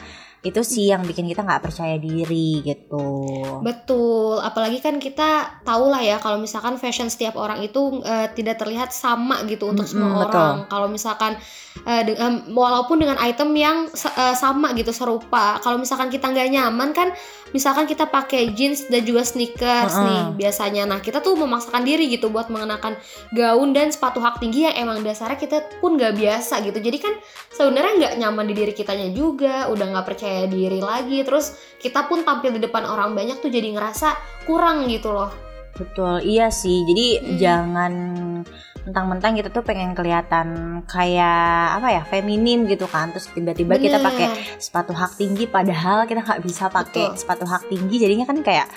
itu 0.45 0.61
sih 0.61 0.93
yang 0.93 1.01
bikin 1.01 1.25
kita 1.25 1.41
nggak 1.41 1.65
percaya 1.65 1.97
diri 1.97 2.61
gitu. 2.61 3.01
Betul, 3.65 4.37
apalagi 4.45 4.77
kan 4.77 5.01
kita 5.01 5.61
tahu 5.65 5.89
lah 5.89 6.05
ya 6.05 6.21
kalau 6.21 6.37
misalkan 6.37 6.77
fashion 6.77 7.09
setiap 7.09 7.33
orang 7.33 7.65
itu 7.65 8.05
eh, 8.05 8.29
tidak 8.37 8.61
terlihat 8.61 8.93
sama 8.93 9.41
gitu 9.49 9.73
untuk 9.73 9.89
Mm-mm, 9.89 9.93
semua 9.97 10.29
betul. 10.29 10.37
orang. 10.37 10.55
Kalau 10.69 10.87
misalkan 10.87 11.31
eh, 11.83 12.01
de- 12.05 12.17
walaupun 12.53 13.01
dengan 13.01 13.17
item 13.25 13.57
yang 13.57 13.77
eh, 13.89 14.35
sama 14.37 14.77
gitu 14.77 14.93
serupa, 14.93 15.57
kalau 15.65 15.81
misalkan 15.81 16.13
kita 16.13 16.29
nggak 16.29 16.49
nyaman 16.53 16.93
kan, 16.93 17.09
misalkan 17.49 17.89
kita 17.89 18.05
pakai 18.05 18.53
jeans 18.53 18.85
dan 18.85 19.01
juga 19.01 19.25
sneakers 19.25 19.97
Mm-mm. 19.97 20.05
nih 20.05 20.21
biasanya. 20.45 20.83
Nah 20.85 20.99
kita 21.01 21.25
tuh 21.25 21.33
memaksakan 21.33 21.81
diri 21.81 22.05
gitu 22.11 22.29
buat 22.29 22.53
mengenakan 22.53 22.93
gaun 23.33 23.73
dan 23.73 23.89
sepatu 23.89 24.21
hak 24.21 24.37
tinggi 24.37 24.69
yang 24.69 24.87
emang 24.87 25.01
dasarnya 25.01 25.41
kita 25.41 25.81
pun 25.81 25.97
nggak 25.97 26.13
biasa 26.13 26.61
gitu. 26.61 26.77
Jadi 26.77 26.97
kan 27.01 27.13
sebenarnya 27.49 27.93
nggak 27.97 28.13
nyaman 28.21 28.45
di 28.45 28.53
diri 28.53 28.73
kitanya 28.75 29.09
juga, 29.15 29.71
udah 29.71 29.85
nggak 29.95 30.05
percaya 30.05 30.34
diri 30.51 30.79
lagi. 30.83 31.23
Terus 31.23 31.55
kita 31.79 32.05
pun 32.11 32.27
tampil 32.27 32.55
di 32.55 32.61
depan 32.61 32.83
orang 32.83 33.15
banyak 33.15 33.39
tuh 33.39 33.47
jadi 33.47 33.71
ngerasa 33.71 34.43
kurang 34.43 34.85
gitu 34.91 35.15
loh. 35.15 35.31
Betul, 35.75 36.23
iya 36.23 36.47
sih. 36.51 36.83
Jadi 36.87 37.07
Mm. 37.19 37.35
jangan 37.39 37.93
mentang-mentang 38.85 39.33
kita 39.33 39.49
tuh 39.49 39.65
pengen 39.65 39.97
kelihatan 39.97 40.79
kayak 40.85 41.81
apa 41.81 41.87
ya 41.89 42.01
feminim 42.05 42.69
gitu 42.69 42.85
kan 42.85 43.09
terus 43.09 43.33
tiba-tiba 43.33 43.81
kita 43.81 43.97
pakai 43.97 44.29
sepatu 44.61 44.93
hak 44.93 45.17
tinggi 45.17 45.49
padahal 45.49 46.05
kita 46.05 46.21
nggak 46.21 46.45
bisa 46.45 46.69
pakai 46.69 47.17
sepatu 47.17 47.49
hak 47.49 47.65
tinggi 47.65 47.97
jadinya 47.97 48.29
kan 48.29 48.45
kayak 48.45 48.69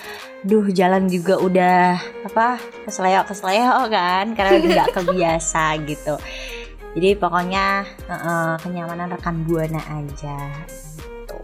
duh 0.48 0.64
jalan 0.72 1.12
juga 1.12 1.36
udah 1.36 2.00
apa 2.24 2.56
kesleo 2.88 3.20
kesleo 3.28 3.84
kan 3.92 4.32
karena 4.32 4.56
nggak 4.56 4.96
kebiasa 4.96 5.76
gitu 5.84 6.16
jadi 6.96 7.20
pokoknya 7.20 7.84
eh, 8.08 8.54
kenyamanan 8.64 9.12
rekan 9.12 9.44
buana 9.44 9.84
aja 9.92 10.40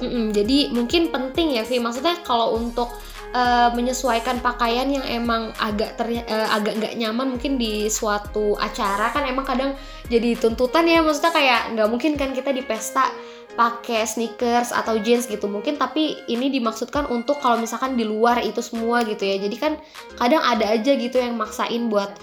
Mm-mm, 0.05 0.37
jadi 0.37 0.69
mungkin 0.69 1.09
penting 1.09 1.57
ya 1.57 1.65
Vi 1.65 1.81
maksudnya 1.81 2.21
kalau 2.21 2.53
untuk 2.61 2.93
eh, 3.33 3.69
menyesuaikan 3.73 4.45
pakaian 4.45 4.87
yang 4.93 5.03
emang 5.09 5.51
agak 5.57 5.97
ter, 5.97 6.21
eh, 6.21 6.49
agak 6.53 6.77
nggak 6.77 6.95
nyaman 7.01 7.35
mungkin 7.35 7.57
di 7.57 7.89
suatu 7.89 8.55
acara 8.61 9.11
kan 9.11 9.25
emang 9.25 9.49
kadang 9.49 9.73
jadi 10.13 10.37
tuntutan 10.37 10.85
ya. 10.85 11.01
Maksudnya 11.01 11.33
kayak 11.33 11.61
nggak 11.75 11.89
mungkin 11.89 12.13
kan 12.21 12.37
kita 12.37 12.53
di 12.53 12.63
pesta 12.63 13.09
pakai 13.55 14.05
sneakers 14.05 14.71
atau 14.75 14.99
jeans 15.01 15.27
gitu. 15.27 15.49
Mungkin 15.49 15.81
tapi 15.81 16.21
ini 16.29 16.53
dimaksudkan 16.53 17.09
untuk 17.09 17.41
kalau 17.41 17.57
misalkan 17.59 17.97
di 17.97 18.05
luar 18.05 18.45
itu 18.45 18.61
semua 18.61 19.03
gitu 19.09 19.25
ya. 19.25 19.41
Jadi 19.41 19.57
kan 19.57 19.73
kadang 20.21 20.43
ada 20.45 20.69
aja 20.69 20.93
gitu 20.95 21.17
yang 21.19 21.35
maksain 21.35 21.89
buat 21.89 22.15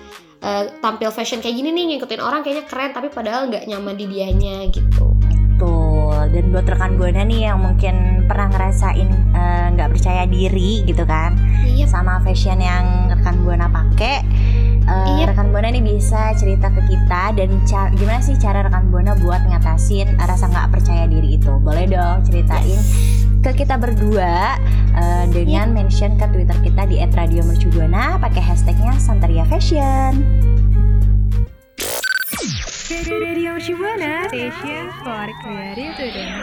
eh, 0.46 0.70
tampil 0.80 1.10
fashion 1.12 1.44
kayak 1.44 1.56
gini 1.60 1.74
nih 1.74 1.98
ngikutin 1.98 2.22
orang 2.22 2.46
kayaknya 2.46 2.66
keren 2.70 2.92
tapi 2.94 3.08
padahal 3.12 3.50
nggak 3.52 3.68
nyaman 3.68 3.96
di 3.98 4.06
dianya 4.08 4.70
gitu. 4.72 5.21
Dan 6.32 6.48
buat 6.50 6.64
rekan 6.64 6.96
buana 6.96 7.22
nih 7.22 7.46
yang 7.46 7.60
mungkin 7.60 7.96
pernah 8.24 8.48
ngerasain 8.48 9.04
eh, 9.32 9.66
nggak 9.72 9.90
percaya 9.92 10.24
diri 10.26 10.82
gitu 10.82 11.04
kan, 11.04 11.36
iya 11.62 11.84
sama 11.84 12.20
fashion 12.20 12.58
yang 12.58 12.84
rekan 13.10 13.44
buana 13.44 13.68
pakai. 13.68 14.24
eh, 14.82 15.08
Iya. 15.14 15.30
Rekan 15.30 15.52
buana 15.52 15.68
nih 15.70 15.84
bisa 15.84 16.32
cerita 16.34 16.68
ke 16.68 16.82
kita 16.86 17.36
dan 17.36 17.50
ca- 17.64 17.92
gimana 17.92 18.20
sih 18.20 18.34
cara 18.36 18.64
rekan 18.64 18.88
buana 18.88 19.14
buat 19.18 19.44
ngatasin 19.44 20.16
rasa 20.18 20.48
nggak 20.48 20.72
percaya 20.72 21.04
diri 21.06 21.36
itu? 21.36 21.52
Boleh 21.58 21.86
dong 21.86 22.24
ceritain 22.24 22.80
ke 23.42 23.52
kita 23.54 23.76
berdua 23.76 24.56
eh, 24.94 25.26
dengan 25.28 25.68
Iya. 25.68 25.76
mention 25.76 26.16
ke 26.16 26.26
Twitter 26.28 26.58
kita 26.62 26.86
di 26.86 26.96
@radiomercubuana 27.02 28.16
pakai 28.18 28.40
hashtagnya 28.42 28.96
Santeria 28.96 29.44
Fashion. 29.44 30.16
Radio 33.02 33.58
Mercubuana 33.58 34.30
Station 34.30 34.94
for 35.02 35.26
Creative 35.42 35.90
Student. 35.98 36.34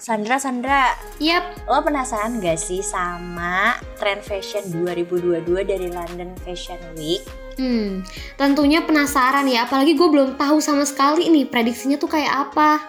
Sandra, 0.00 0.40
Sandra, 0.40 0.96
Yap, 1.20 1.68
Lo 1.68 1.84
penasaran 1.84 2.40
gak 2.40 2.56
sih 2.56 2.80
sama 2.80 3.76
tren 4.00 4.24
fashion 4.24 4.64
2022 4.72 5.44
dari 5.68 5.92
London 5.92 6.32
Fashion 6.40 6.80
Week? 6.96 7.20
Hmm, 7.60 8.00
tentunya 8.40 8.80
penasaran 8.88 9.44
ya, 9.44 9.68
apalagi 9.68 9.92
gue 9.92 10.08
belum 10.08 10.40
tahu 10.40 10.64
sama 10.64 10.88
sekali 10.88 11.28
nih 11.28 11.44
prediksinya 11.44 12.00
tuh 12.00 12.08
kayak 12.08 12.48
apa. 12.48 12.80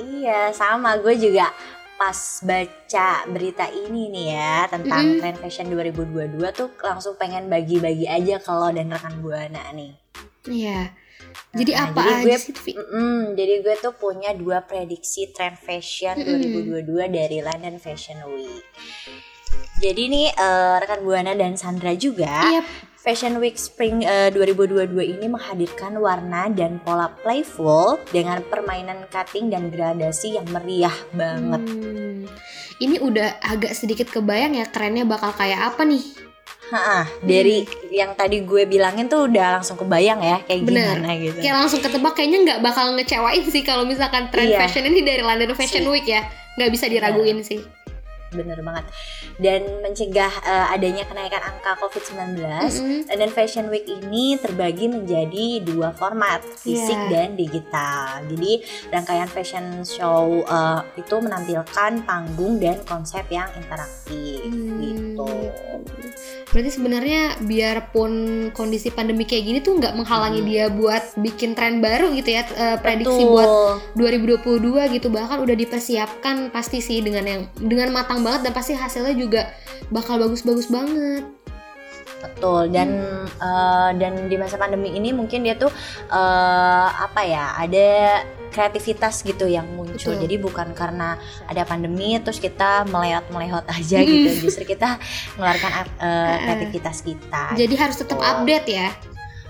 Iya, 0.00 0.56
sama 0.56 0.96
gue 0.96 1.20
juga 1.20 1.52
pas 2.00 2.16
baca 2.48 3.08
berita 3.28 3.68
ini 3.68 4.08
nih 4.08 4.26
ya 4.32 4.56
tentang 4.72 5.04
Mm-mm. 5.04 5.20
tren 5.20 5.36
fashion 5.36 5.68
2022 5.68 6.40
tuh 6.56 6.72
langsung 6.80 7.14
pengen 7.20 7.52
bagi-bagi 7.52 8.08
aja 8.08 8.40
ke 8.40 8.52
lo 8.56 8.72
dan 8.72 8.88
rekan 8.88 9.20
buana 9.20 9.68
nih. 9.76 9.92
Iya. 10.48 11.03
Jadi 11.50 11.72
Nah, 11.72 11.82
apa 11.86 12.00
jadi 12.00 12.12
aja 12.14 12.24
gue- 12.26 12.40
sih, 12.40 12.54
Vi? 12.56 12.72
Mm-mm, 12.72 13.18
jadi 13.32 13.54
gue 13.60 13.74
tuh 13.78 13.94
punya 13.94 14.30
dua 14.32 14.58
prediksi 14.60 15.28
tren 15.28 15.54
fashion 15.54 16.14
Mm-mm. 16.14 16.82
2022 16.82 17.06
dari 17.08 17.38
London 17.38 17.76
Fashion 17.76 18.18
Week. 18.28 18.62
Jadi 19.76 20.02
nih 20.06 20.26
eh, 20.30 20.74
rekan 20.78 21.02
buana 21.02 21.32
dan 21.32 21.54
Sandra 21.54 21.92
juga 21.92 22.46
Iya, 22.48 22.62
Fashion 22.96 23.36
Week 23.36 23.54
Spring 23.54 24.00
eh, 24.00 24.30
2022 24.30 24.90
ini 25.12 25.26
menghadirkan 25.26 25.94
warna 25.96 26.48
dan 26.48 26.78
pola 26.78 27.12
playful 27.16 28.00
dengan 28.08 28.40
permainan 28.42 29.06
cutting 29.08 29.46
dan 29.48 29.68
gradasi 29.68 30.34
yang 30.34 30.46
meriah 30.48 30.94
banget. 31.12 31.62
Hmm, 31.62 32.24
ini 32.78 32.96
udah 32.98 33.38
agak 33.40 33.72
sedikit 33.72 34.08
kebayang 34.08 34.54
ya 34.54 34.66
kerennya 34.66 35.04
bakal 35.04 35.30
kayak 35.32 35.70
apa 35.70 35.84
nih? 35.84 36.02
Ha, 36.66 37.04
dari 37.20 37.62
yang 37.90 38.14
tadi 38.14 38.40
gue 38.40 38.64
bilangin 38.64 39.04
tuh 39.04 39.28
udah 39.28 39.60
langsung 39.60 39.76
kebayang 39.76 40.18
ya 40.18 40.40
kayak 40.42 40.64
Bener. 40.64 40.96
gimana 40.96 41.10
gitu. 41.14 41.38
Kayak 41.38 41.56
langsung 41.60 41.80
ketebak 41.80 42.12
kayaknya 42.14 42.38
nggak 42.42 42.60
bakal 42.62 42.86
ngecewain 42.92 43.44
sih 43.44 43.60
kalau 43.60 43.84
misalkan 43.84 44.32
tren 44.32 44.48
Iya. 44.48 44.58
fashion 44.58 44.84
ini 44.84 45.00
dari 45.00 45.20
London 45.20 45.52
Fashion 45.52 45.84
Sih. 45.84 45.90
Week 45.90 46.06
ya. 46.06 46.24
Nggak 46.56 46.70
bisa 46.70 46.86
diraguin 46.88 47.42
sih. 47.42 47.60
Bener 48.34 48.58
banget. 48.60 48.84
Dan 49.36 49.60
mencegah 49.80 50.32
eh, 50.42 50.66
adanya 50.70 51.04
kenaikan 51.04 51.40
angka 51.40 51.78
COVID-19, 51.80 52.38
Mm-mm. 52.38 53.06
London 53.08 53.30
Fashion 53.30 53.66
Week 53.66 53.86
ini 53.86 54.36
terbagi 54.36 54.86
menjadi 54.86 55.62
dua 55.62 55.90
format, 55.90 56.42
fisik 56.56 56.98
Iya. 57.00 57.10
dan 57.10 57.28
digital. 57.34 58.02
Jadi 58.26 58.52
rangkaian 58.90 59.28
fashion 59.28 59.66
show 59.82 60.42
eh, 60.42 60.80
itu 60.96 61.14
menampilkan 61.16 61.64
panggung 62.02 62.58
dan 62.58 62.82
konsep 62.84 63.22
yang 63.28 63.46
interaktif 63.54 64.42
Hmm, 64.44 64.80
gitu. 64.80 65.30
Berarti 66.46 66.70
sebenarnya 66.70 67.22
biarpun 67.40 68.12
kondisi 68.50 68.88
pandemi 68.88 69.22
kayak 69.22 69.44
gini 69.44 69.58
tuh 69.60 69.76
nggak 69.76 69.94
menghalangi 69.94 70.40
Hmm. 70.40 70.48
dia 70.48 70.64
buat 70.68 71.04
bikin 71.16 71.52
tren 71.52 71.78
baru 71.78 72.10
gitu 72.12 72.30
ya, 72.30 72.42
eh, 72.46 72.78
prediksi 72.78 73.22
Betul. 73.22 73.30
buat 73.30 73.48
2022 73.94 74.58
gitu 74.88 75.08
bahkan 75.08 75.38
udah 75.38 75.52
dipersiapkan 75.52 76.48
pasti 76.48 76.78
sih 76.78 76.98
dengan 76.98 77.24
yang 77.24 77.42
dengan 77.54 77.92
matang 77.92 78.23
banget 78.24 78.48
dan 78.48 78.52
pasti 78.52 78.72
hasilnya 78.72 79.12
juga 79.14 79.52
bakal 79.92 80.16
bagus-bagus 80.16 80.66
banget. 80.66 81.28
Betul 82.24 82.72
dan 82.72 82.88
Hmm. 82.88 83.28
eh, 83.28 83.90
dan 84.00 84.12
di 84.26 84.36
masa 84.40 84.56
pandemi 84.56 84.96
ini 84.96 85.12
mungkin 85.12 85.44
dia 85.44 85.54
tuh 85.54 85.68
eh, 86.08 86.88
apa 86.88 87.20
ya 87.20 87.52
ada 87.54 88.24
kreativitas 88.48 89.20
gitu 89.20 89.44
yang 89.44 89.66
muncul. 89.76 90.14
Betul. 90.14 90.24
Jadi 90.24 90.34
bukan 90.40 90.72
karena 90.72 91.20
ada 91.44 91.66
pandemi 91.66 92.16
terus 92.22 92.40
kita 92.40 92.88
melewat-melewat 92.88 93.68
aja 93.68 93.98
Hmm. 94.00 94.08
gitu. 94.08 94.48
Justru 94.48 94.64
kita 94.64 94.96
mengeluarkan 95.36 95.70
eh, 96.00 96.36
kreativitas 96.48 97.04
kita. 97.04 97.52
Jadi 97.52 97.74
harus 97.76 98.00
tetap 98.00 98.16
Betul. 98.16 98.30
update 98.32 98.68
ya. 98.72 98.88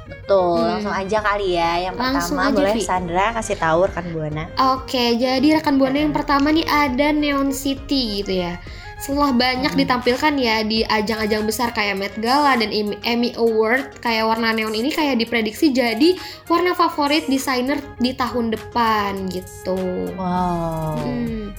Betul. 0.05 0.61
Hmm. 0.61 0.71
Langsung 0.79 0.95
aja 0.95 1.19
kali 1.21 1.49
ya. 1.57 1.73
Yang 1.89 1.95
Langsung 1.97 2.37
pertama 2.37 2.43
aja, 2.45 2.57
boleh 2.57 2.75
Vi. 2.75 2.83
Sandra 2.83 3.27
kasih 3.33 3.57
tahu 3.57 3.79
rekan 3.89 4.07
Buana. 4.13 4.45
Oke, 4.77 5.17
jadi 5.17 5.47
rekan 5.57 5.77
buana 5.77 5.99
yang 5.99 6.13
pertama 6.13 6.53
nih 6.53 6.65
ada 6.65 7.09
Neon 7.11 7.51
City 7.51 8.21
gitu 8.21 8.45
ya. 8.45 8.61
Setelah 8.95 9.37
banyak 9.37 9.73
Hmm. 9.77 9.81
ditampilkan 9.81 10.35
ya 10.37 10.65
di 10.65 10.81
ajang-ajang 10.81 11.45
besar 11.45 11.73
kayak 11.73 11.97
Met 11.97 12.15
Gala 12.17 12.57
dan 12.57 12.73
Emmy- 12.73 13.37
Award, 13.37 14.01
kayak 14.01 14.25
warna 14.25 14.57
neon 14.57 14.73
ini 14.73 14.89
kayak 14.89 15.21
diprediksi 15.21 15.77
jadi 15.77 16.17
warna 16.49 16.73
favorit 16.73 17.29
desainer 17.29 17.77
di 17.99 18.17
tahun 18.17 18.49
depan 18.49 19.29
gitu. 19.29 19.77
Wow. 20.17 20.97
Hmm. 20.97 21.53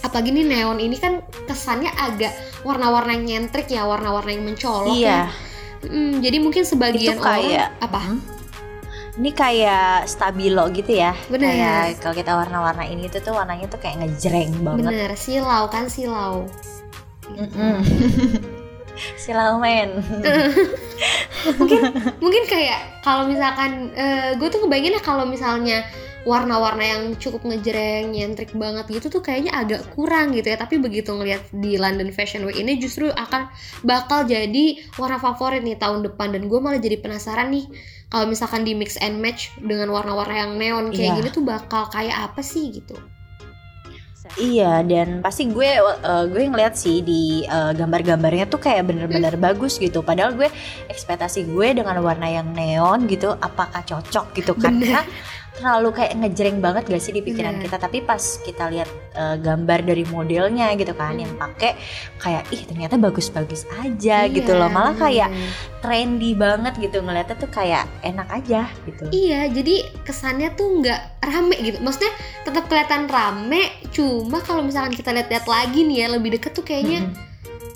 Apalagi 0.00 0.28
nih 0.28 0.44
neon 0.44 0.76
ini 0.76 0.96
kan 0.96 1.24
kesannya 1.44 1.88
agak 1.88 2.36
warna-warna 2.64 3.12
yang 3.12 3.24
nyentrik 3.24 3.68
ya, 3.68 3.84
warna-warna 3.84 4.32
yang 4.32 4.44
mencolok 4.44 4.92
Iya. 4.92 5.08
ya. 5.08 5.49
Hmm, 5.80 6.20
jadi 6.20 6.36
mungkin 6.38 6.62
sebagian 6.62 7.16
Itu 7.16 7.24
kayak- 7.24 7.72
orang 7.72 7.84
apa? 7.84 8.00
Hmm. 8.04 8.20
Ini 9.20 9.30
kayak 9.32 10.06
stabilo 10.06 10.64
gitu 10.70 10.92
ya. 10.96 11.12
Bener. 11.28 11.50
Kayak 11.50 12.00
kalau 12.00 12.14
kita 12.14 12.32
warna-warna 12.32 12.84
ini 12.84 13.08
tuh 13.08 13.20
tuh 13.20 13.36
warnanya 13.36 13.68
tuh 13.68 13.80
kayak 13.80 14.00
ngejreng 14.00 14.54
banget. 14.60 14.86
Bener, 14.86 15.10
silau 15.16 15.68
kan 15.68 15.88
silau. 15.88 16.46
Silau 19.16 19.56
men. 19.56 20.04
mungkin 22.20 22.42
kayak 22.44 23.00
kalau 23.00 23.24
misalkan 23.24 23.88
gue 24.36 24.48
tuh 24.52 24.60
ngebayanginnya 24.60 25.00
kalau 25.00 25.24
misalnya 25.24 25.80
warna-warna 26.28 26.84
yang 26.84 27.02
cukup 27.16 27.48
ngejreng, 27.48 28.12
nyentrik 28.12 28.52
banget 28.52 28.86
gitu 28.92 29.08
tuh 29.08 29.22
kayaknya 29.24 29.56
agak 29.56 29.80
kurang 29.96 30.36
gitu 30.36 30.52
ya. 30.52 30.60
Tapi 30.60 30.76
begitu 30.76 31.10
ngelihat 31.16 31.48
di 31.52 31.80
London 31.80 32.12
Fashion 32.12 32.44
Week 32.44 32.60
ini 32.60 32.76
justru 32.76 33.08
akan 33.08 33.48
bakal 33.82 34.28
jadi 34.28 34.84
warna 35.00 35.16
favorit 35.16 35.64
nih 35.64 35.80
tahun 35.80 36.04
depan 36.04 36.36
dan 36.36 36.46
gue 36.52 36.58
malah 36.60 36.76
jadi 36.76 37.00
penasaran 37.00 37.48
nih 37.48 37.64
kalau 38.10 38.28
misalkan 38.28 38.66
di 38.66 38.76
mix 38.76 39.00
and 39.00 39.22
match 39.22 39.48
dengan 39.62 39.88
warna-warna 39.88 40.34
yang 40.34 40.52
neon 40.60 40.92
kayak 40.92 41.14
Iya. 41.14 41.18
gini 41.24 41.28
tuh 41.32 41.44
bakal 41.46 41.88
kayak 41.88 42.30
apa 42.30 42.42
sih 42.44 42.68
gitu. 42.74 42.98
Iya 44.38 44.86
dan 44.86 45.24
pasti 45.26 45.50
gue 45.50 45.66
eh, 45.82 46.24
gue 46.30 46.42
ngeliat 46.46 46.78
sih 46.78 47.02
di 47.02 47.42
eh, 47.42 47.72
gambar-gambarnya 47.74 48.46
tuh 48.46 48.62
kayak 48.62 48.86
bener-bener 48.86 49.34
bagus 49.34 49.74
gitu. 49.80 50.06
Padahal 50.06 50.38
gue 50.38 50.46
ekspektasi 50.86 51.50
gue 51.50 51.74
dengan 51.74 51.98
warna 51.98 52.30
yang 52.30 52.54
neon 52.54 53.10
gitu, 53.10 53.34
apakah 53.34 53.82
cocok 53.82 54.30
gitu 54.38 54.54
kan? 54.54 54.78
Bener. 54.78 55.02
Karena 55.02 55.02
terlalu 55.56 55.90
kayak 55.92 56.12
ngejreng 56.16 56.58
banget 56.58 56.82
gak 56.86 56.98
sih 56.98 57.10
di 57.10 57.20
pikiran 57.20 57.58
Bener. 57.58 57.64
kita. 57.66 57.76
Tapi 57.78 57.98
pas 58.02 58.20
kita 58.40 58.68
lihat 58.68 58.88
eh, 59.12 59.36
gambar 59.38 59.80
dari 59.82 60.04
modelnya 60.06 60.72
gitu 60.74 60.92
kan, 60.92 61.16
yang 61.16 61.32
pakai 61.34 61.74
kayak 62.18 62.44
ih 62.50 62.62
ternyata 62.64 62.94
bagus-bagus 62.94 63.64
aja 63.78 64.26
gitu 64.26 64.52
Iya, 64.52 64.60
loh. 64.60 64.68
Malah 64.68 64.94
kayak 64.94 65.28
bener. 65.28 65.52
trendy 65.80 66.30
banget 66.34 66.74
gitu 66.76 67.00
ngeliatnya 67.00 67.36
tuh 67.36 67.50
kayak 67.50 67.84
enak 68.00 68.28
aja 68.30 68.68
gitu. 68.84 69.02
Iya, 69.10 69.48
jadi 69.50 69.74
kesannya 70.02 70.52
tuh 70.54 70.80
nggak 70.80 71.00
rame 71.22 71.56
gitu. 71.60 71.76
Maksudnya 71.80 72.12
tetap 72.42 72.64
kelihatan 72.66 73.06
rame, 73.06 73.62
cuma 73.90 74.40
kalau 74.40 74.60
misalkan 74.60 74.92
kita 74.92 75.10
lihat-lihat 75.10 75.44
lagi 75.44 75.84
nih 75.84 75.96
ya 76.02 76.06
lebih 76.10 76.36
deket 76.36 76.52
tuh 76.52 76.62
kayaknya 76.62 77.04
Mm-mm. 77.04 77.28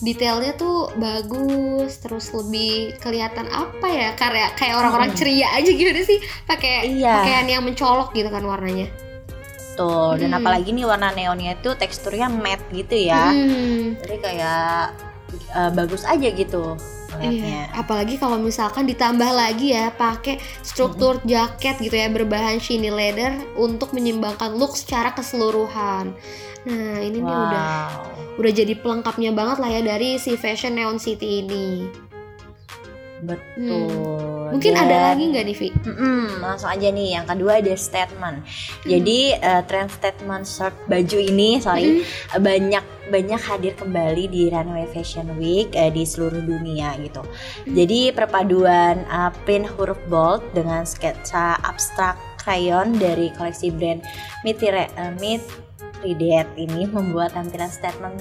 Detailnya 0.05 0.53
tuh 0.55 0.93
bagus, 0.95 1.97
terus 1.99 2.29
lebih 2.31 2.95
kelihatan 3.01 3.49
apa 3.49 3.87
ya? 3.89 4.09
Karya 4.13 4.53
kayak 4.55 4.75
orang-orang 4.77 5.11
Hmm. 5.11 5.19
ceria 5.19 5.49
aja 5.51 5.71
gimana 5.73 6.05
sih? 6.05 6.21
Pakai 6.45 6.93
Iya. 6.93 7.15
pakaian 7.19 7.47
yang 7.49 7.63
mencolok 7.65 8.13
gitu 8.13 8.29
kan 8.29 8.45
warnanya. 8.45 8.93
Tuh, 9.75 10.15
dan 10.15 10.31
Hmm. 10.31 10.39
apalagi 10.39 10.71
nih 10.71 10.87
warna 10.87 11.11
neonnya 11.11 11.57
itu 11.57 11.73
teksturnya 11.75 12.31
matte 12.31 12.69
gitu 12.71 12.95
ya. 12.95 13.33
Hmm, 13.33 13.99
Jadi 13.99 14.17
kayak 14.21 14.79
eh, 15.35 15.71
bagus 15.75 16.07
aja 16.07 16.29
gitu 16.31 16.79
Iya, 17.23 17.71
apalagi 17.71 18.19
kalau 18.19 18.41
misalkan 18.43 18.89
ditambah 18.89 19.31
lagi 19.31 19.77
ya 19.77 19.95
pakai 19.95 20.43
struktur 20.65 21.23
jaket 21.23 21.79
gitu 21.79 21.95
ya 21.95 22.11
berbahan 22.11 22.59
shiny 22.59 22.91
leather 22.91 23.35
untuk 23.55 23.95
menyimbangkan 23.95 24.55
look 24.59 24.75
secara 24.75 25.15
keseluruhan. 25.15 26.17
Nah, 26.65 26.97
ini 27.05 27.21
nih 27.21 27.37
udah 27.37 27.69
Wow, 27.85 28.41
udah 28.41 28.53
jadi 28.53 28.75
pelengkapnya 28.81 29.31
banget 29.31 29.63
lah 29.63 29.71
ya 29.71 29.81
dari 29.85 30.17
si 30.19 30.35
Fashion 30.35 30.75
Neon 30.75 30.99
City 30.99 31.45
ini. 31.45 31.87
betul. 33.23 34.34
Mungkin 34.55 34.73
Dan- 34.79 34.87
ada 34.87 34.97
lagi 35.11 35.25
nggak 35.35 35.45
nih, 35.51 35.57
Vi? 35.59 35.69
Mm-mm, 35.75 36.39
langsung 36.39 36.71
aja 36.71 36.89
nih 36.95 37.09
yang 37.19 37.27
kedua 37.27 37.59
ada 37.59 37.75
statement. 37.75 38.47
Jadi 38.87 39.35
eh, 39.35 39.63
trend 39.67 39.91
statement 39.91 40.47
shirt 40.47 40.75
baju 40.87 41.19
ini 41.19 41.59
sorry 41.59 42.07
eh, 42.07 42.39
banyak 42.39 43.11
banyak 43.11 43.41
hadir 43.43 43.75
kembali 43.75 44.31
di 44.31 44.49
Runway 44.49 44.87
Fashion 44.95 45.35
Week 45.37 45.75
eh, 45.75 45.91
di 45.91 46.07
seluruh 46.07 46.41
dunia 46.41 46.95
gitu. 47.03 47.27
Jadi 47.67 48.15
perpaduan 48.15 49.03
eh, 49.03 49.31
print 49.43 49.67
huruf 49.75 49.99
bold 50.07 50.47
dengan 50.55 50.87
sketsa 50.87 51.59
abstrak 51.61 52.15
crayon 52.39 52.95
dari 53.01 53.33
koleksi 53.35 53.73
brand 53.73 54.05
Mitire, 54.45 54.93
Mithridat 56.05 56.53
ini 56.61 56.85
membuat 56.85 57.33
tampilan 57.33 57.73
statement 57.73 58.21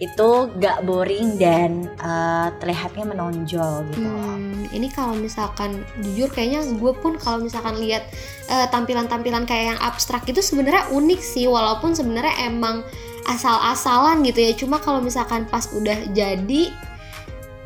itu 0.00 0.28
gak 0.56 0.88
boring 0.88 1.36
dan 1.36 1.92
eh, 2.00 2.48
terlihatnya 2.56 3.04
menonjol 3.04 3.84
gitu. 3.92 4.00
Hmm, 4.00 4.64
ini 4.72 4.88
kalau 4.88 5.12
misalkan 5.12 5.84
jujur 6.00 6.32
kayaknya 6.32 6.64
gue 6.64 6.92
pun 6.96 7.20
kalau 7.20 7.44
misalkan 7.44 7.76
lihat 7.76 8.08
eh, 8.48 8.66
tampilan-tampilan 8.72 9.44
kayak 9.44 9.76
yang 9.76 9.80
abstrak 9.84 10.24
itu 10.24 10.40
sebenarnya 10.40 10.88
unik 10.88 11.20
sih 11.20 11.44
walaupun 11.44 11.92
sebenarnya 11.92 12.48
emang 12.48 12.80
asal-asalan 13.28 14.24
gitu 14.24 14.40
ya. 14.40 14.52
Cuma 14.56 14.80
kalau 14.80 15.04
misalkan 15.04 15.44
pas 15.44 15.68
udah 15.76 16.08
jadi 16.16 16.72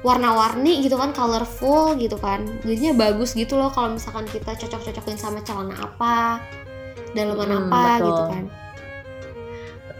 warna-warni 0.03 0.83
gitu 0.83 0.99
kan 0.99 1.15
colorful 1.15 1.95
gitu 1.95 2.19
kan 2.19 2.43
jadinya 2.67 3.07
bagus 3.07 3.39
gitu 3.39 3.55
loh 3.55 3.71
kalau 3.71 3.95
misalkan 3.95 4.27
kita 4.27 4.59
cocok-cocokin 4.59 5.15
sama 5.15 5.39
celana 5.47 5.79
apa 5.79 6.43
dalaman 7.15 7.47
Hmm, 7.47 7.71
apa 7.71 7.83
betul. 8.03 8.07
gitu 8.11 8.23
kan 8.27 8.45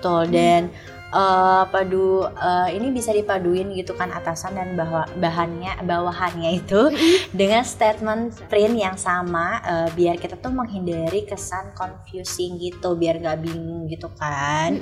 Betul 0.03 0.35
dan 0.35 0.75
eh, 1.15 1.63
padu 1.71 2.27
eh, 2.27 2.69
ini 2.75 2.91
bisa 2.91 3.15
dipaduin 3.15 3.71
gitu 3.79 3.95
kan 3.95 4.11
atasan 4.11 4.59
dan 4.59 4.75
bahwa 4.75 5.07
bahannya 5.23 5.79
bawahannya 5.87 6.59
itu 6.59 6.91
dengan 7.39 7.63
statement 7.63 8.35
print 8.51 8.75
yang 8.75 8.99
sama 8.99 9.63
eh, 9.63 9.89
biar 9.95 10.19
kita 10.19 10.35
tuh 10.43 10.51
menghindari 10.51 11.23
kesan 11.23 11.71
confusing 11.79 12.59
gitu 12.59 12.99
biar 12.99 13.23
nggak 13.23 13.39
bingung 13.47 13.87
gitu 13.87 14.11
kan. 14.19 14.75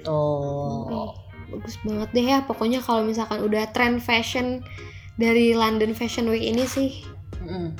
Tuh. 0.00 0.88
Ih, 0.88 1.12
bagus 1.52 1.76
banget 1.84 2.08
deh 2.16 2.26
ya 2.32 2.38
pokoknya 2.48 2.80
kalau 2.80 3.04
misalkan 3.04 3.44
udah 3.44 3.68
trend 3.76 4.00
fashion 4.00 4.64
dari 5.20 5.52
London 5.52 5.92
Fashion 5.92 6.26
Week 6.32 6.42
ini 6.42 6.64
sih 6.64 7.04
Mm. 7.46 7.70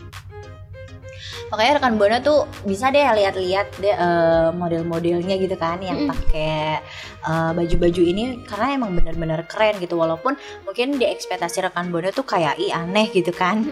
Makanya 1.46 1.72
rekan 1.78 1.94
Buana 1.94 2.18
tuh 2.18 2.50
bisa 2.66 2.90
deh 2.90 3.06
lihat-lihat 3.06 3.68
deh 3.78 3.94
eh, 3.94 4.50
model-modelnya 4.50 5.35
gitu 5.38 5.54
kan 5.54 5.78
yang 5.78 6.06
Mm-mm. 6.06 6.12
pakai 6.12 6.82
eh, 7.26 7.50
baju-baju 7.54 8.02
ini 8.02 8.24
karena 8.44 8.66
emang 8.74 8.90
bener-bener 8.98 9.46
keren 9.46 9.78
gitu 9.78 9.94
walaupun 9.94 10.35
mungkin 10.66 10.98
di 10.98 11.06
ekspektasi 11.06 11.70
rekan 11.70 11.94
Buana 11.94 12.11
tuh 12.11 12.26
kayak 12.26 12.59
ih 12.59 12.74
aneh 12.74 13.11
gitu 13.14 13.30
kan. 13.30 13.62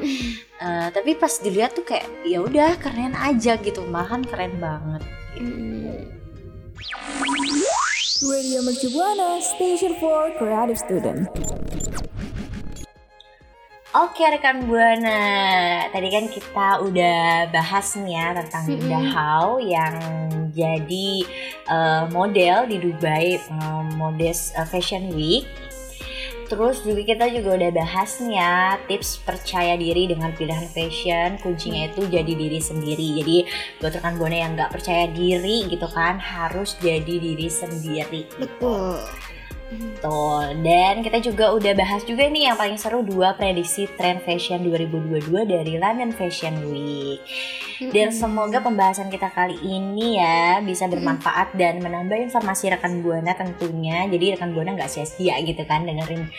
Eh, 0.55 0.89
tapi 0.95 1.19
pas 1.19 1.35
dilihat 1.43 1.75
tuh 1.75 1.83
kayak 1.83 2.07
ya 2.23 2.39
udah 2.39 2.79
keren 2.79 3.13
aja 3.19 3.59
gitu 3.59 3.83
malahan 3.91 4.23
keren 4.23 4.57
banget. 4.63 5.03
Mm. 5.35 6.15
Radio 8.25 8.65
Mercu 8.65 8.89
Buana, 8.89 9.37
Station 9.43 9.99
for 10.01 10.33
Creative 10.41 10.79
Student. 10.81 11.29
Oke 13.95 14.27
rekan 14.27 14.67
Buana, 14.67 15.23
tadi 15.95 16.11
kan 16.11 16.27
kita 16.27 16.83
udah 16.83 17.47
bahas 17.55 17.95
nih 17.95 18.19
ya 18.19 18.27
tentang 18.43 18.67
Mm-mm. 18.67 18.91
Dahau 18.91 19.63
yang 19.63 19.95
jadi 20.51 21.23
eh, 21.71 22.03
model 22.11 22.67
di 22.67 22.83
Dubai 22.83 23.39
eh, 23.39 23.83
Modest 23.95 24.59
eh, 24.59 24.67
Fashion 24.67 25.15
Week. 25.15 25.47
Terus 26.51 26.83
juga 26.83 27.07
kita 27.07 27.31
juga 27.31 27.55
udah 27.55 27.71
bahas 27.71 28.19
nih 28.19 28.35
ya 28.35 28.83
tips 28.91 29.23
percaya 29.23 29.79
diri 29.79 30.11
dengan 30.11 30.35
pilihan 30.35 30.67
fashion 30.75 31.39
kuncinya 31.39 31.87
itu 31.87 32.03
jadi 32.11 32.33
diri 32.35 32.59
sendiri. 32.59 33.23
Jadi 33.23 33.37
buat 33.79 33.95
rekan 33.95 34.19
Buana 34.19 34.43
yang 34.43 34.59
nggak 34.59 34.75
percaya 34.75 35.07
diri 35.07 35.71
gitu 35.71 35.87
kan 35.87 36.19
harus 36.19 36.75
jadi 36.83 37.15
diri 37.15 37.47
sendiri. 37.47 38.27
betul 38.43 39.07
Betul. 39.75 40.63
Dan 40.63 41.03
kita 41.03 41.19
juga 41.19 41.51
udah 41.55 41.73
bahas 41.75 42.03
juga 42.07 42.29
nih 42.29 42.53
yang 42.53 42.57
paling 42.57 42.79
seru 42.79 43.03
dua 43.03 43.35
prediksi 43.35 43.91
tren 43.99 44.23
fashion 44.23 44.63
2022 44.63 45.27
dari 45.49 45.75
London 45.81 46.15
Fashion 46.15 46.55
Week. 46.71 47.21
Dan 47.91 48.15
semoga 48.15 48.63
pembahasan 48.63 49.11
kita 49.11 49.35
kali 49.35 49.59
ini 49.65 50.21
ya 50.21 50.63
bisa 50.63 50.87
bermanfaat 50.87 51.59
dan 51.59 51.83
menambah 51.83 52.17
informasi 52.31 52.71
rekan 52.71 53.03
buana 53.03 53.35
tentunya. 53.35 54.07
Jadi 54.07 54.39
rekan 54.39 54.55
buana 54.55 54.79
nggak 54.79 54.91
sia-sia 54.91 55.41
gitu 55.43 55.67
kan 55.67 55.83
dengerin 55.83 56.31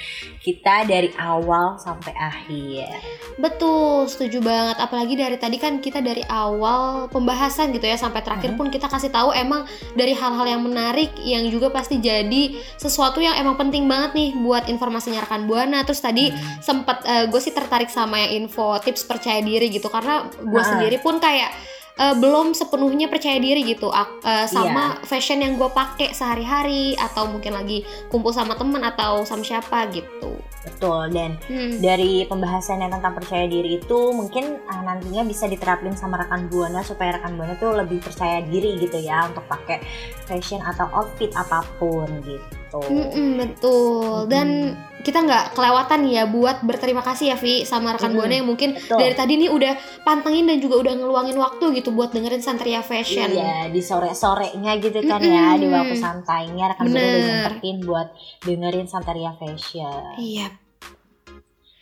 kita 0.45 0.85
dari 0.85 1.09
awal 1.17 1.75
sampai 1.81 2.13
akhir. 2.13 2.87
betul 3.35 4.05
setuju 4.05 4.39
banget 4.39 4.77
apalagi 4.79 5.17
dari 5.17 5.35
tadi 5.35 5.57
kan 5.57 5.81
kita 5.81 5.99
dari 5.99 6.21
awal 6.29 7.11
pembahasan 7.11 7.73
gitu 7.73 7.83
ya 7.83 7.97
sampai 7.99 8.21
terakhir 8.21 8.55
pun 8.55 8.71
kita 8.71 8.87
kasih 8.87 9.11
tahu 9.11 9.33
emang 9.35 9.65
dari 9.97 10.15
hal-hal 10.15 10.45
yang 10.45 10.61
menarik 10.63 11.11
yang 11.25 11.43
juga 11.49 11.73
pasti 11.73 11.99
jadi 11.99 12.55
sesuatu 12.79 13.24
yang 13.25 13.37
emang 13.37 13.55
penting 13.55 13.85
banget 13.85 14.11
nih 14.13 14.29
buat 14.35 14.65
informasinya 14.65 15.19
rekan 15.19 15.45
buana 15.45 15.81
terus 15.81 15.99
tadi 15.99 16.29
sempat 16.59 17.01
gue 17.03 17.39
sih 17.39 17.51
tertarik 17.51 17.87
sama 17.87 18.17
yang 18.19 18.43
info 18.43 18.77
tips 18.77 19.03
percaya 19.03 19.39
diri 19.39 19.67
gitu 19.67 19.87
karena 19.87 20.13
gue 20.27 20.57
Ah. 20.57 20.67
sendiri 20.67 20.97
pun 20.97 21.17
kayak 21.17 21.49
eh, 21.95 22.11
belum 22.13 22.51
sepenuhnya 22.51 23.07
percaya 23.07 23.37
diri 23.37 23.63
gitu 23.63 23.87
eh, 23.87 24.45
sama 24.45 24.99
fashion 25.01 25.39
yang 25.39 25.55
gue 25.55 25.67
pakai 25.67 26.11
sehari-hari 26.11 26.91
atau 26.93 27.25
mungkin 27.25 27.53
lagi 27.53 27.81
kumpul 28.07 28.29
sama 28.29 28.53
temen 28.53 28.81
atau 28.81 29.23
sama 29.23 29.41
siapa 29.41 29.87
gitu 29.89 30.35
Betul. 30.65 31.13
Dan 31.13 31.37
Hmm. 31.45 31.77
dari 31.77 32.25
pembahasan 32.25 32.81
yang 32.81 32.89
tentang 32.89 33.13
percaya 33.13 33.45
diri 33.45 33.77
itu 33.77 33.99
mungkin 34.11 34.57
ah, 34.65 34.81
nantinya 34.81 35.21
bisa 35.21 35.45
diterapin 35.45 35.93
sama 35.93 36.17
rekan 36.17 36.49
buana 36.49 36.81
supaya 36.81 37.15
rekan 37.15 37.37
buana 37.37 37.53
tuh 37.55 37.77
lebih 37.77 38.01
percaya 38.01 38.41
diri 38.41 38.73
gitu 38.75 38.97
ya 38.97 39.29
untuk 39.29 39.45
pakai 39.45 39.77
fashion 40.25 40.59
atau 40.59 40.89
outfit 40.91 41.29
apa 41.31 41.61
pun 41.77 42.09
gitu. 42.25 42.41
Mm-mm, 42.83 43.29
betul 43.39 44.27
dan 44.27 44.75
kita 45.05 45.21
nggak 45.21 45.53
kelewatan 45.53 46.09
ya 46.09 46.25
buat 46.25 46.65
berterima 46.65 47.05
kasih 47.05 47.31
ya 47.31 47.37
Vi 47.37 47.61
sama 47.61 47.93
rekan 47.93 48.11
Mm-mm, 48.11 48.19
buana 48.25 48.33
yang 48.41 48.49
mungkin 48.49 48.73
betul. 48.73 48.97
dari 48.97 49.13
tadi 49.13 49.33
nih 49.37 49.53
udah 49.53 49.73
pantengin 50.01 50.49
dan 50.49 50.57
juga 50.57 50.81
udah 50.81 50.93
ngeluangin 50.97 51.37
waktu 51.37 51.65
gitu 51.77 51.93
buat 51.93 52.09
dengerin 52.09 52.41
Santeria 52.41 52.81
Fashion. 52.81 53.29
Iya 53.29 53.69
di 53.69 53.81
sore 53.85 54.17
sorenya 54.17 54.81
gitu 54.81 55.05
kan 55.05 55.21
ya 55.21 55.53
di 55.61 55.69
waktu 55.69 55.95
santainya 55.95 56.73
rekan 56.73 56.89
buana 56.89 57.05
udah 57.05 57.21
nyempetin 57.21 57.77
buat 57.85 58.07
dengerin 58.41 58.87
Santeria 58.89 59.31
Fashion. 59.37 60.17
Iya. 60.17 60.64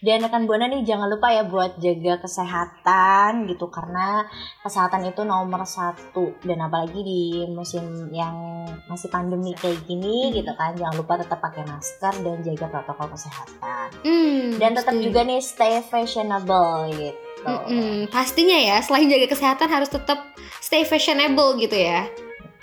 Dan 0.04 0.20
rekan 0.20 0.44
buana 0.44 0.68
nih 0.68 0.84
jangan 0.84 1.08
lupa 1.08 1.32
ya 1.32 1.48
buat 1.48 1.80
jaga 1.80 2.20
kesehatan 2.20 3.48
gitu 3.48 3.72
karena 3.72 4.28
kesehatan 4.60 5.08
itu 5.08 5.24
nomor 5.24 5.64
satu 5.64 6.36
dan 6.44 6.60
apalagi 6.60 7.00
di 7.00 7.22
musim 7.48 8.12
yang 8.12 8.68
masih 8.92 9.08
pandemi 9.08 9.56
kayak 9.56 9.80
gini 9.88 10.28
Hmm. 10.28 10.36
gitu 10.36 10.52
kan 10.60 10.76
jangan 10.76 10.96
lupa 11.00 11.14
tetap 11.24 11.40
pakai 11.40 11.64
masker 11.64 12.14
dan 12.20 12.38
jaga 12.44 12.66
protokol 12.68 13.16
kesehatan. 13.16 13.88
Hmm, 14.04 14.60
Dan 14.60 14.76
tetap 14.76 14.96
juga 15.00 15.24
nih 15.24 15.40
stay 15.40 15.80
fashionable 15.80 16.92
gitu. 16.92 17.16
Mm-mm. 17.44 18.08
Pastinya 18.08 18.56
ya, 18.56 18.80
selain 18.80 19.12
jaga 19.12 19.28
kesehatan 19.28 19.68
harus 19.68 19.92
tetap 19.92 20.20
stay 20.64 20.88
fashionable 20.88 21.60
gitu 21.60 21.76
ya. 21.76 22.08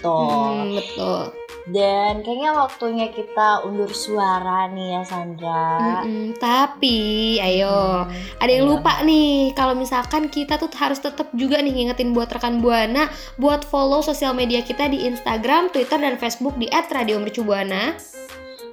Betul. 0.00 0.32
Hmm, 0.32 0.72
betul. 0.80 1.22
Dan 1.70 2.24
kayaknya 2.24 2.56
waktunya 2.56 3.06
kita 3.12 3.62
undur 3.68 3.92
suara 3.92 4.66
nih 4.72 4.96
ya 4.96 5.02
Sandra. 5.04 6.02
Mm-mm. 6.02 6.34
Tapi, 6.40 7.36
ayo, 7.36 8.08
Hmm, 8.08 8.40
ada 8.40 8.50
yang 8.50 8.64
ayo. 8.66 8.80
lupa 8.80 9.04
nih. 9.04 9.52
Kalau 9.52 9.76
misalkan 9.76 10.32
kita 10.32 10.56
tuh 10.56 10.72
harus 10.80 10.98
tetap 10.98 11.28
juga 11.36 11.60
nih 11.60 11.70
ngingetin 11.70 12.16
buat 12.16 12.32
rekan 12.32 12.64
buana 12.64 13.12
buat 13.36 13.62
follow 13.62 14.00
sosial 14.00 14.32
media 14.32 14.64
kita 14.64 14.88
di 14.88 15.04
Instagram, 15.04 15.68
Twitter, 15.68 16.00
dan 16.00 16.16
Facebook 16.16 16.56
di 16.56 16.66
@radiomercubuana. 16.72 17.94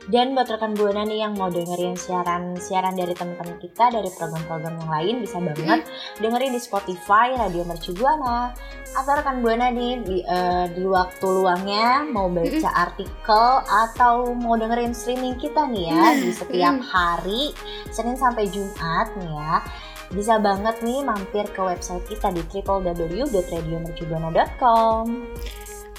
Dan 0.08 0.40
buat 0.40 0.48
rekan 0.48 0.72
buana 0.72 1.04
nih 1.04 1.28
yang 1.28 1.36
mau 1.36 1.52
dengerin 1.52 2.00
siaran-siaran 2.00 2.96
dari 2.96 3.12
teman-teman 3.12 3.60
kita 3.60 3.92
dari 3.92 4.08
program-program 4.16 4.80
yang 4.80 4.88
lain 4.88 5.20
bisa 5.20 5.36
banget 5.44 5.84
dengerin 6.24 6.56
di 6.56 6.64
Spotify 6.64 7.36
Radio 7.36 7.68
Mercu 7.68 7.92
Buana. 7.92 8.56
Atau 8.96 9.20
rekan 9.20 9.44
buana 9.44 9.68
nih 9.68 10.00
di, 10.08 10.24
eh, 10.24 10.72
di 10.72 10.88
waktu 10.88 11.28
luangnya 11.28 12.08
mau 12.08 12.32
baca 12.32 12.72
artikel 12.88 13.68
atau 13.68 14.32
mau 14.32 14.56
dengerin 14.56 14.96
streaming 14.96 15.36
kita 15.36 15.68
nih 15.68 15.92
ya 15.92 16.16
di 16.16 16.32
setiap 16.32 16.80
hari 16.88 17.52
Senin 17.92 18.16
sampai 18.16 18.48
Jumat 18.48 19.12
nih 19.20 19.28
ya. 19.28 19.60
Bisa 20.08 20.40
banget 20.40 20.88
nih 20.88 21.04
mampir 21.04 21.52
ke 21.52 21.60
website 21.60 22.08
kita 22.08 22.32
di 22.32 22.48
www.radiomercubuana.com. 22.48 25.04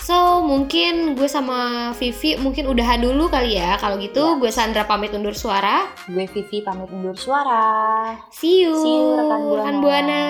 So, 0.02 0.40
mungkin 0.40 1.18
gue 1.18 1.28
sama 1.28 1.92
Vivi 1.96 2.38
mungkin 2.40 2.66
udahan 2.66 3.02
dulu 3.02 3.28
kali 3.28 3.60
ya. 3.60 3.76
Kalau 3.76 4.00
gitu, 4.00 4.40
gue 4.40 4.48
Sandra 4.48 4.88
pamit 4.88 5.12
undur 5.12 5.36
suara. 5.36 5.84
Gue 6.08 6.24
Vivi 6.30 6.64
pamit 6.64 6.88
undur 6.88 7.16
suara. 7.18 8.16
See 8.32 8.64
you, 8.64 8.72
See 8.78 8.94
you, 8.96 9.06
rekan 9.20 9.40
Buana. 9.44 9.58
rekan 9.58 9.76
Buana. 9.84 10.22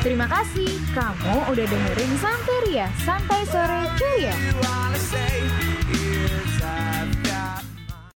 Terima 0.00 0.24
kasih 0.24 0.80
kamu 0.96 1.52
udah 1.52 1.66
dengerin 1.68 2.12
Santeria 2.16 2.88
Santai 3.04 3.44
Sore 3.44 3.84
Ceria. 4.00 4.32
wanna 4.64 4.96
say 4.96 5.29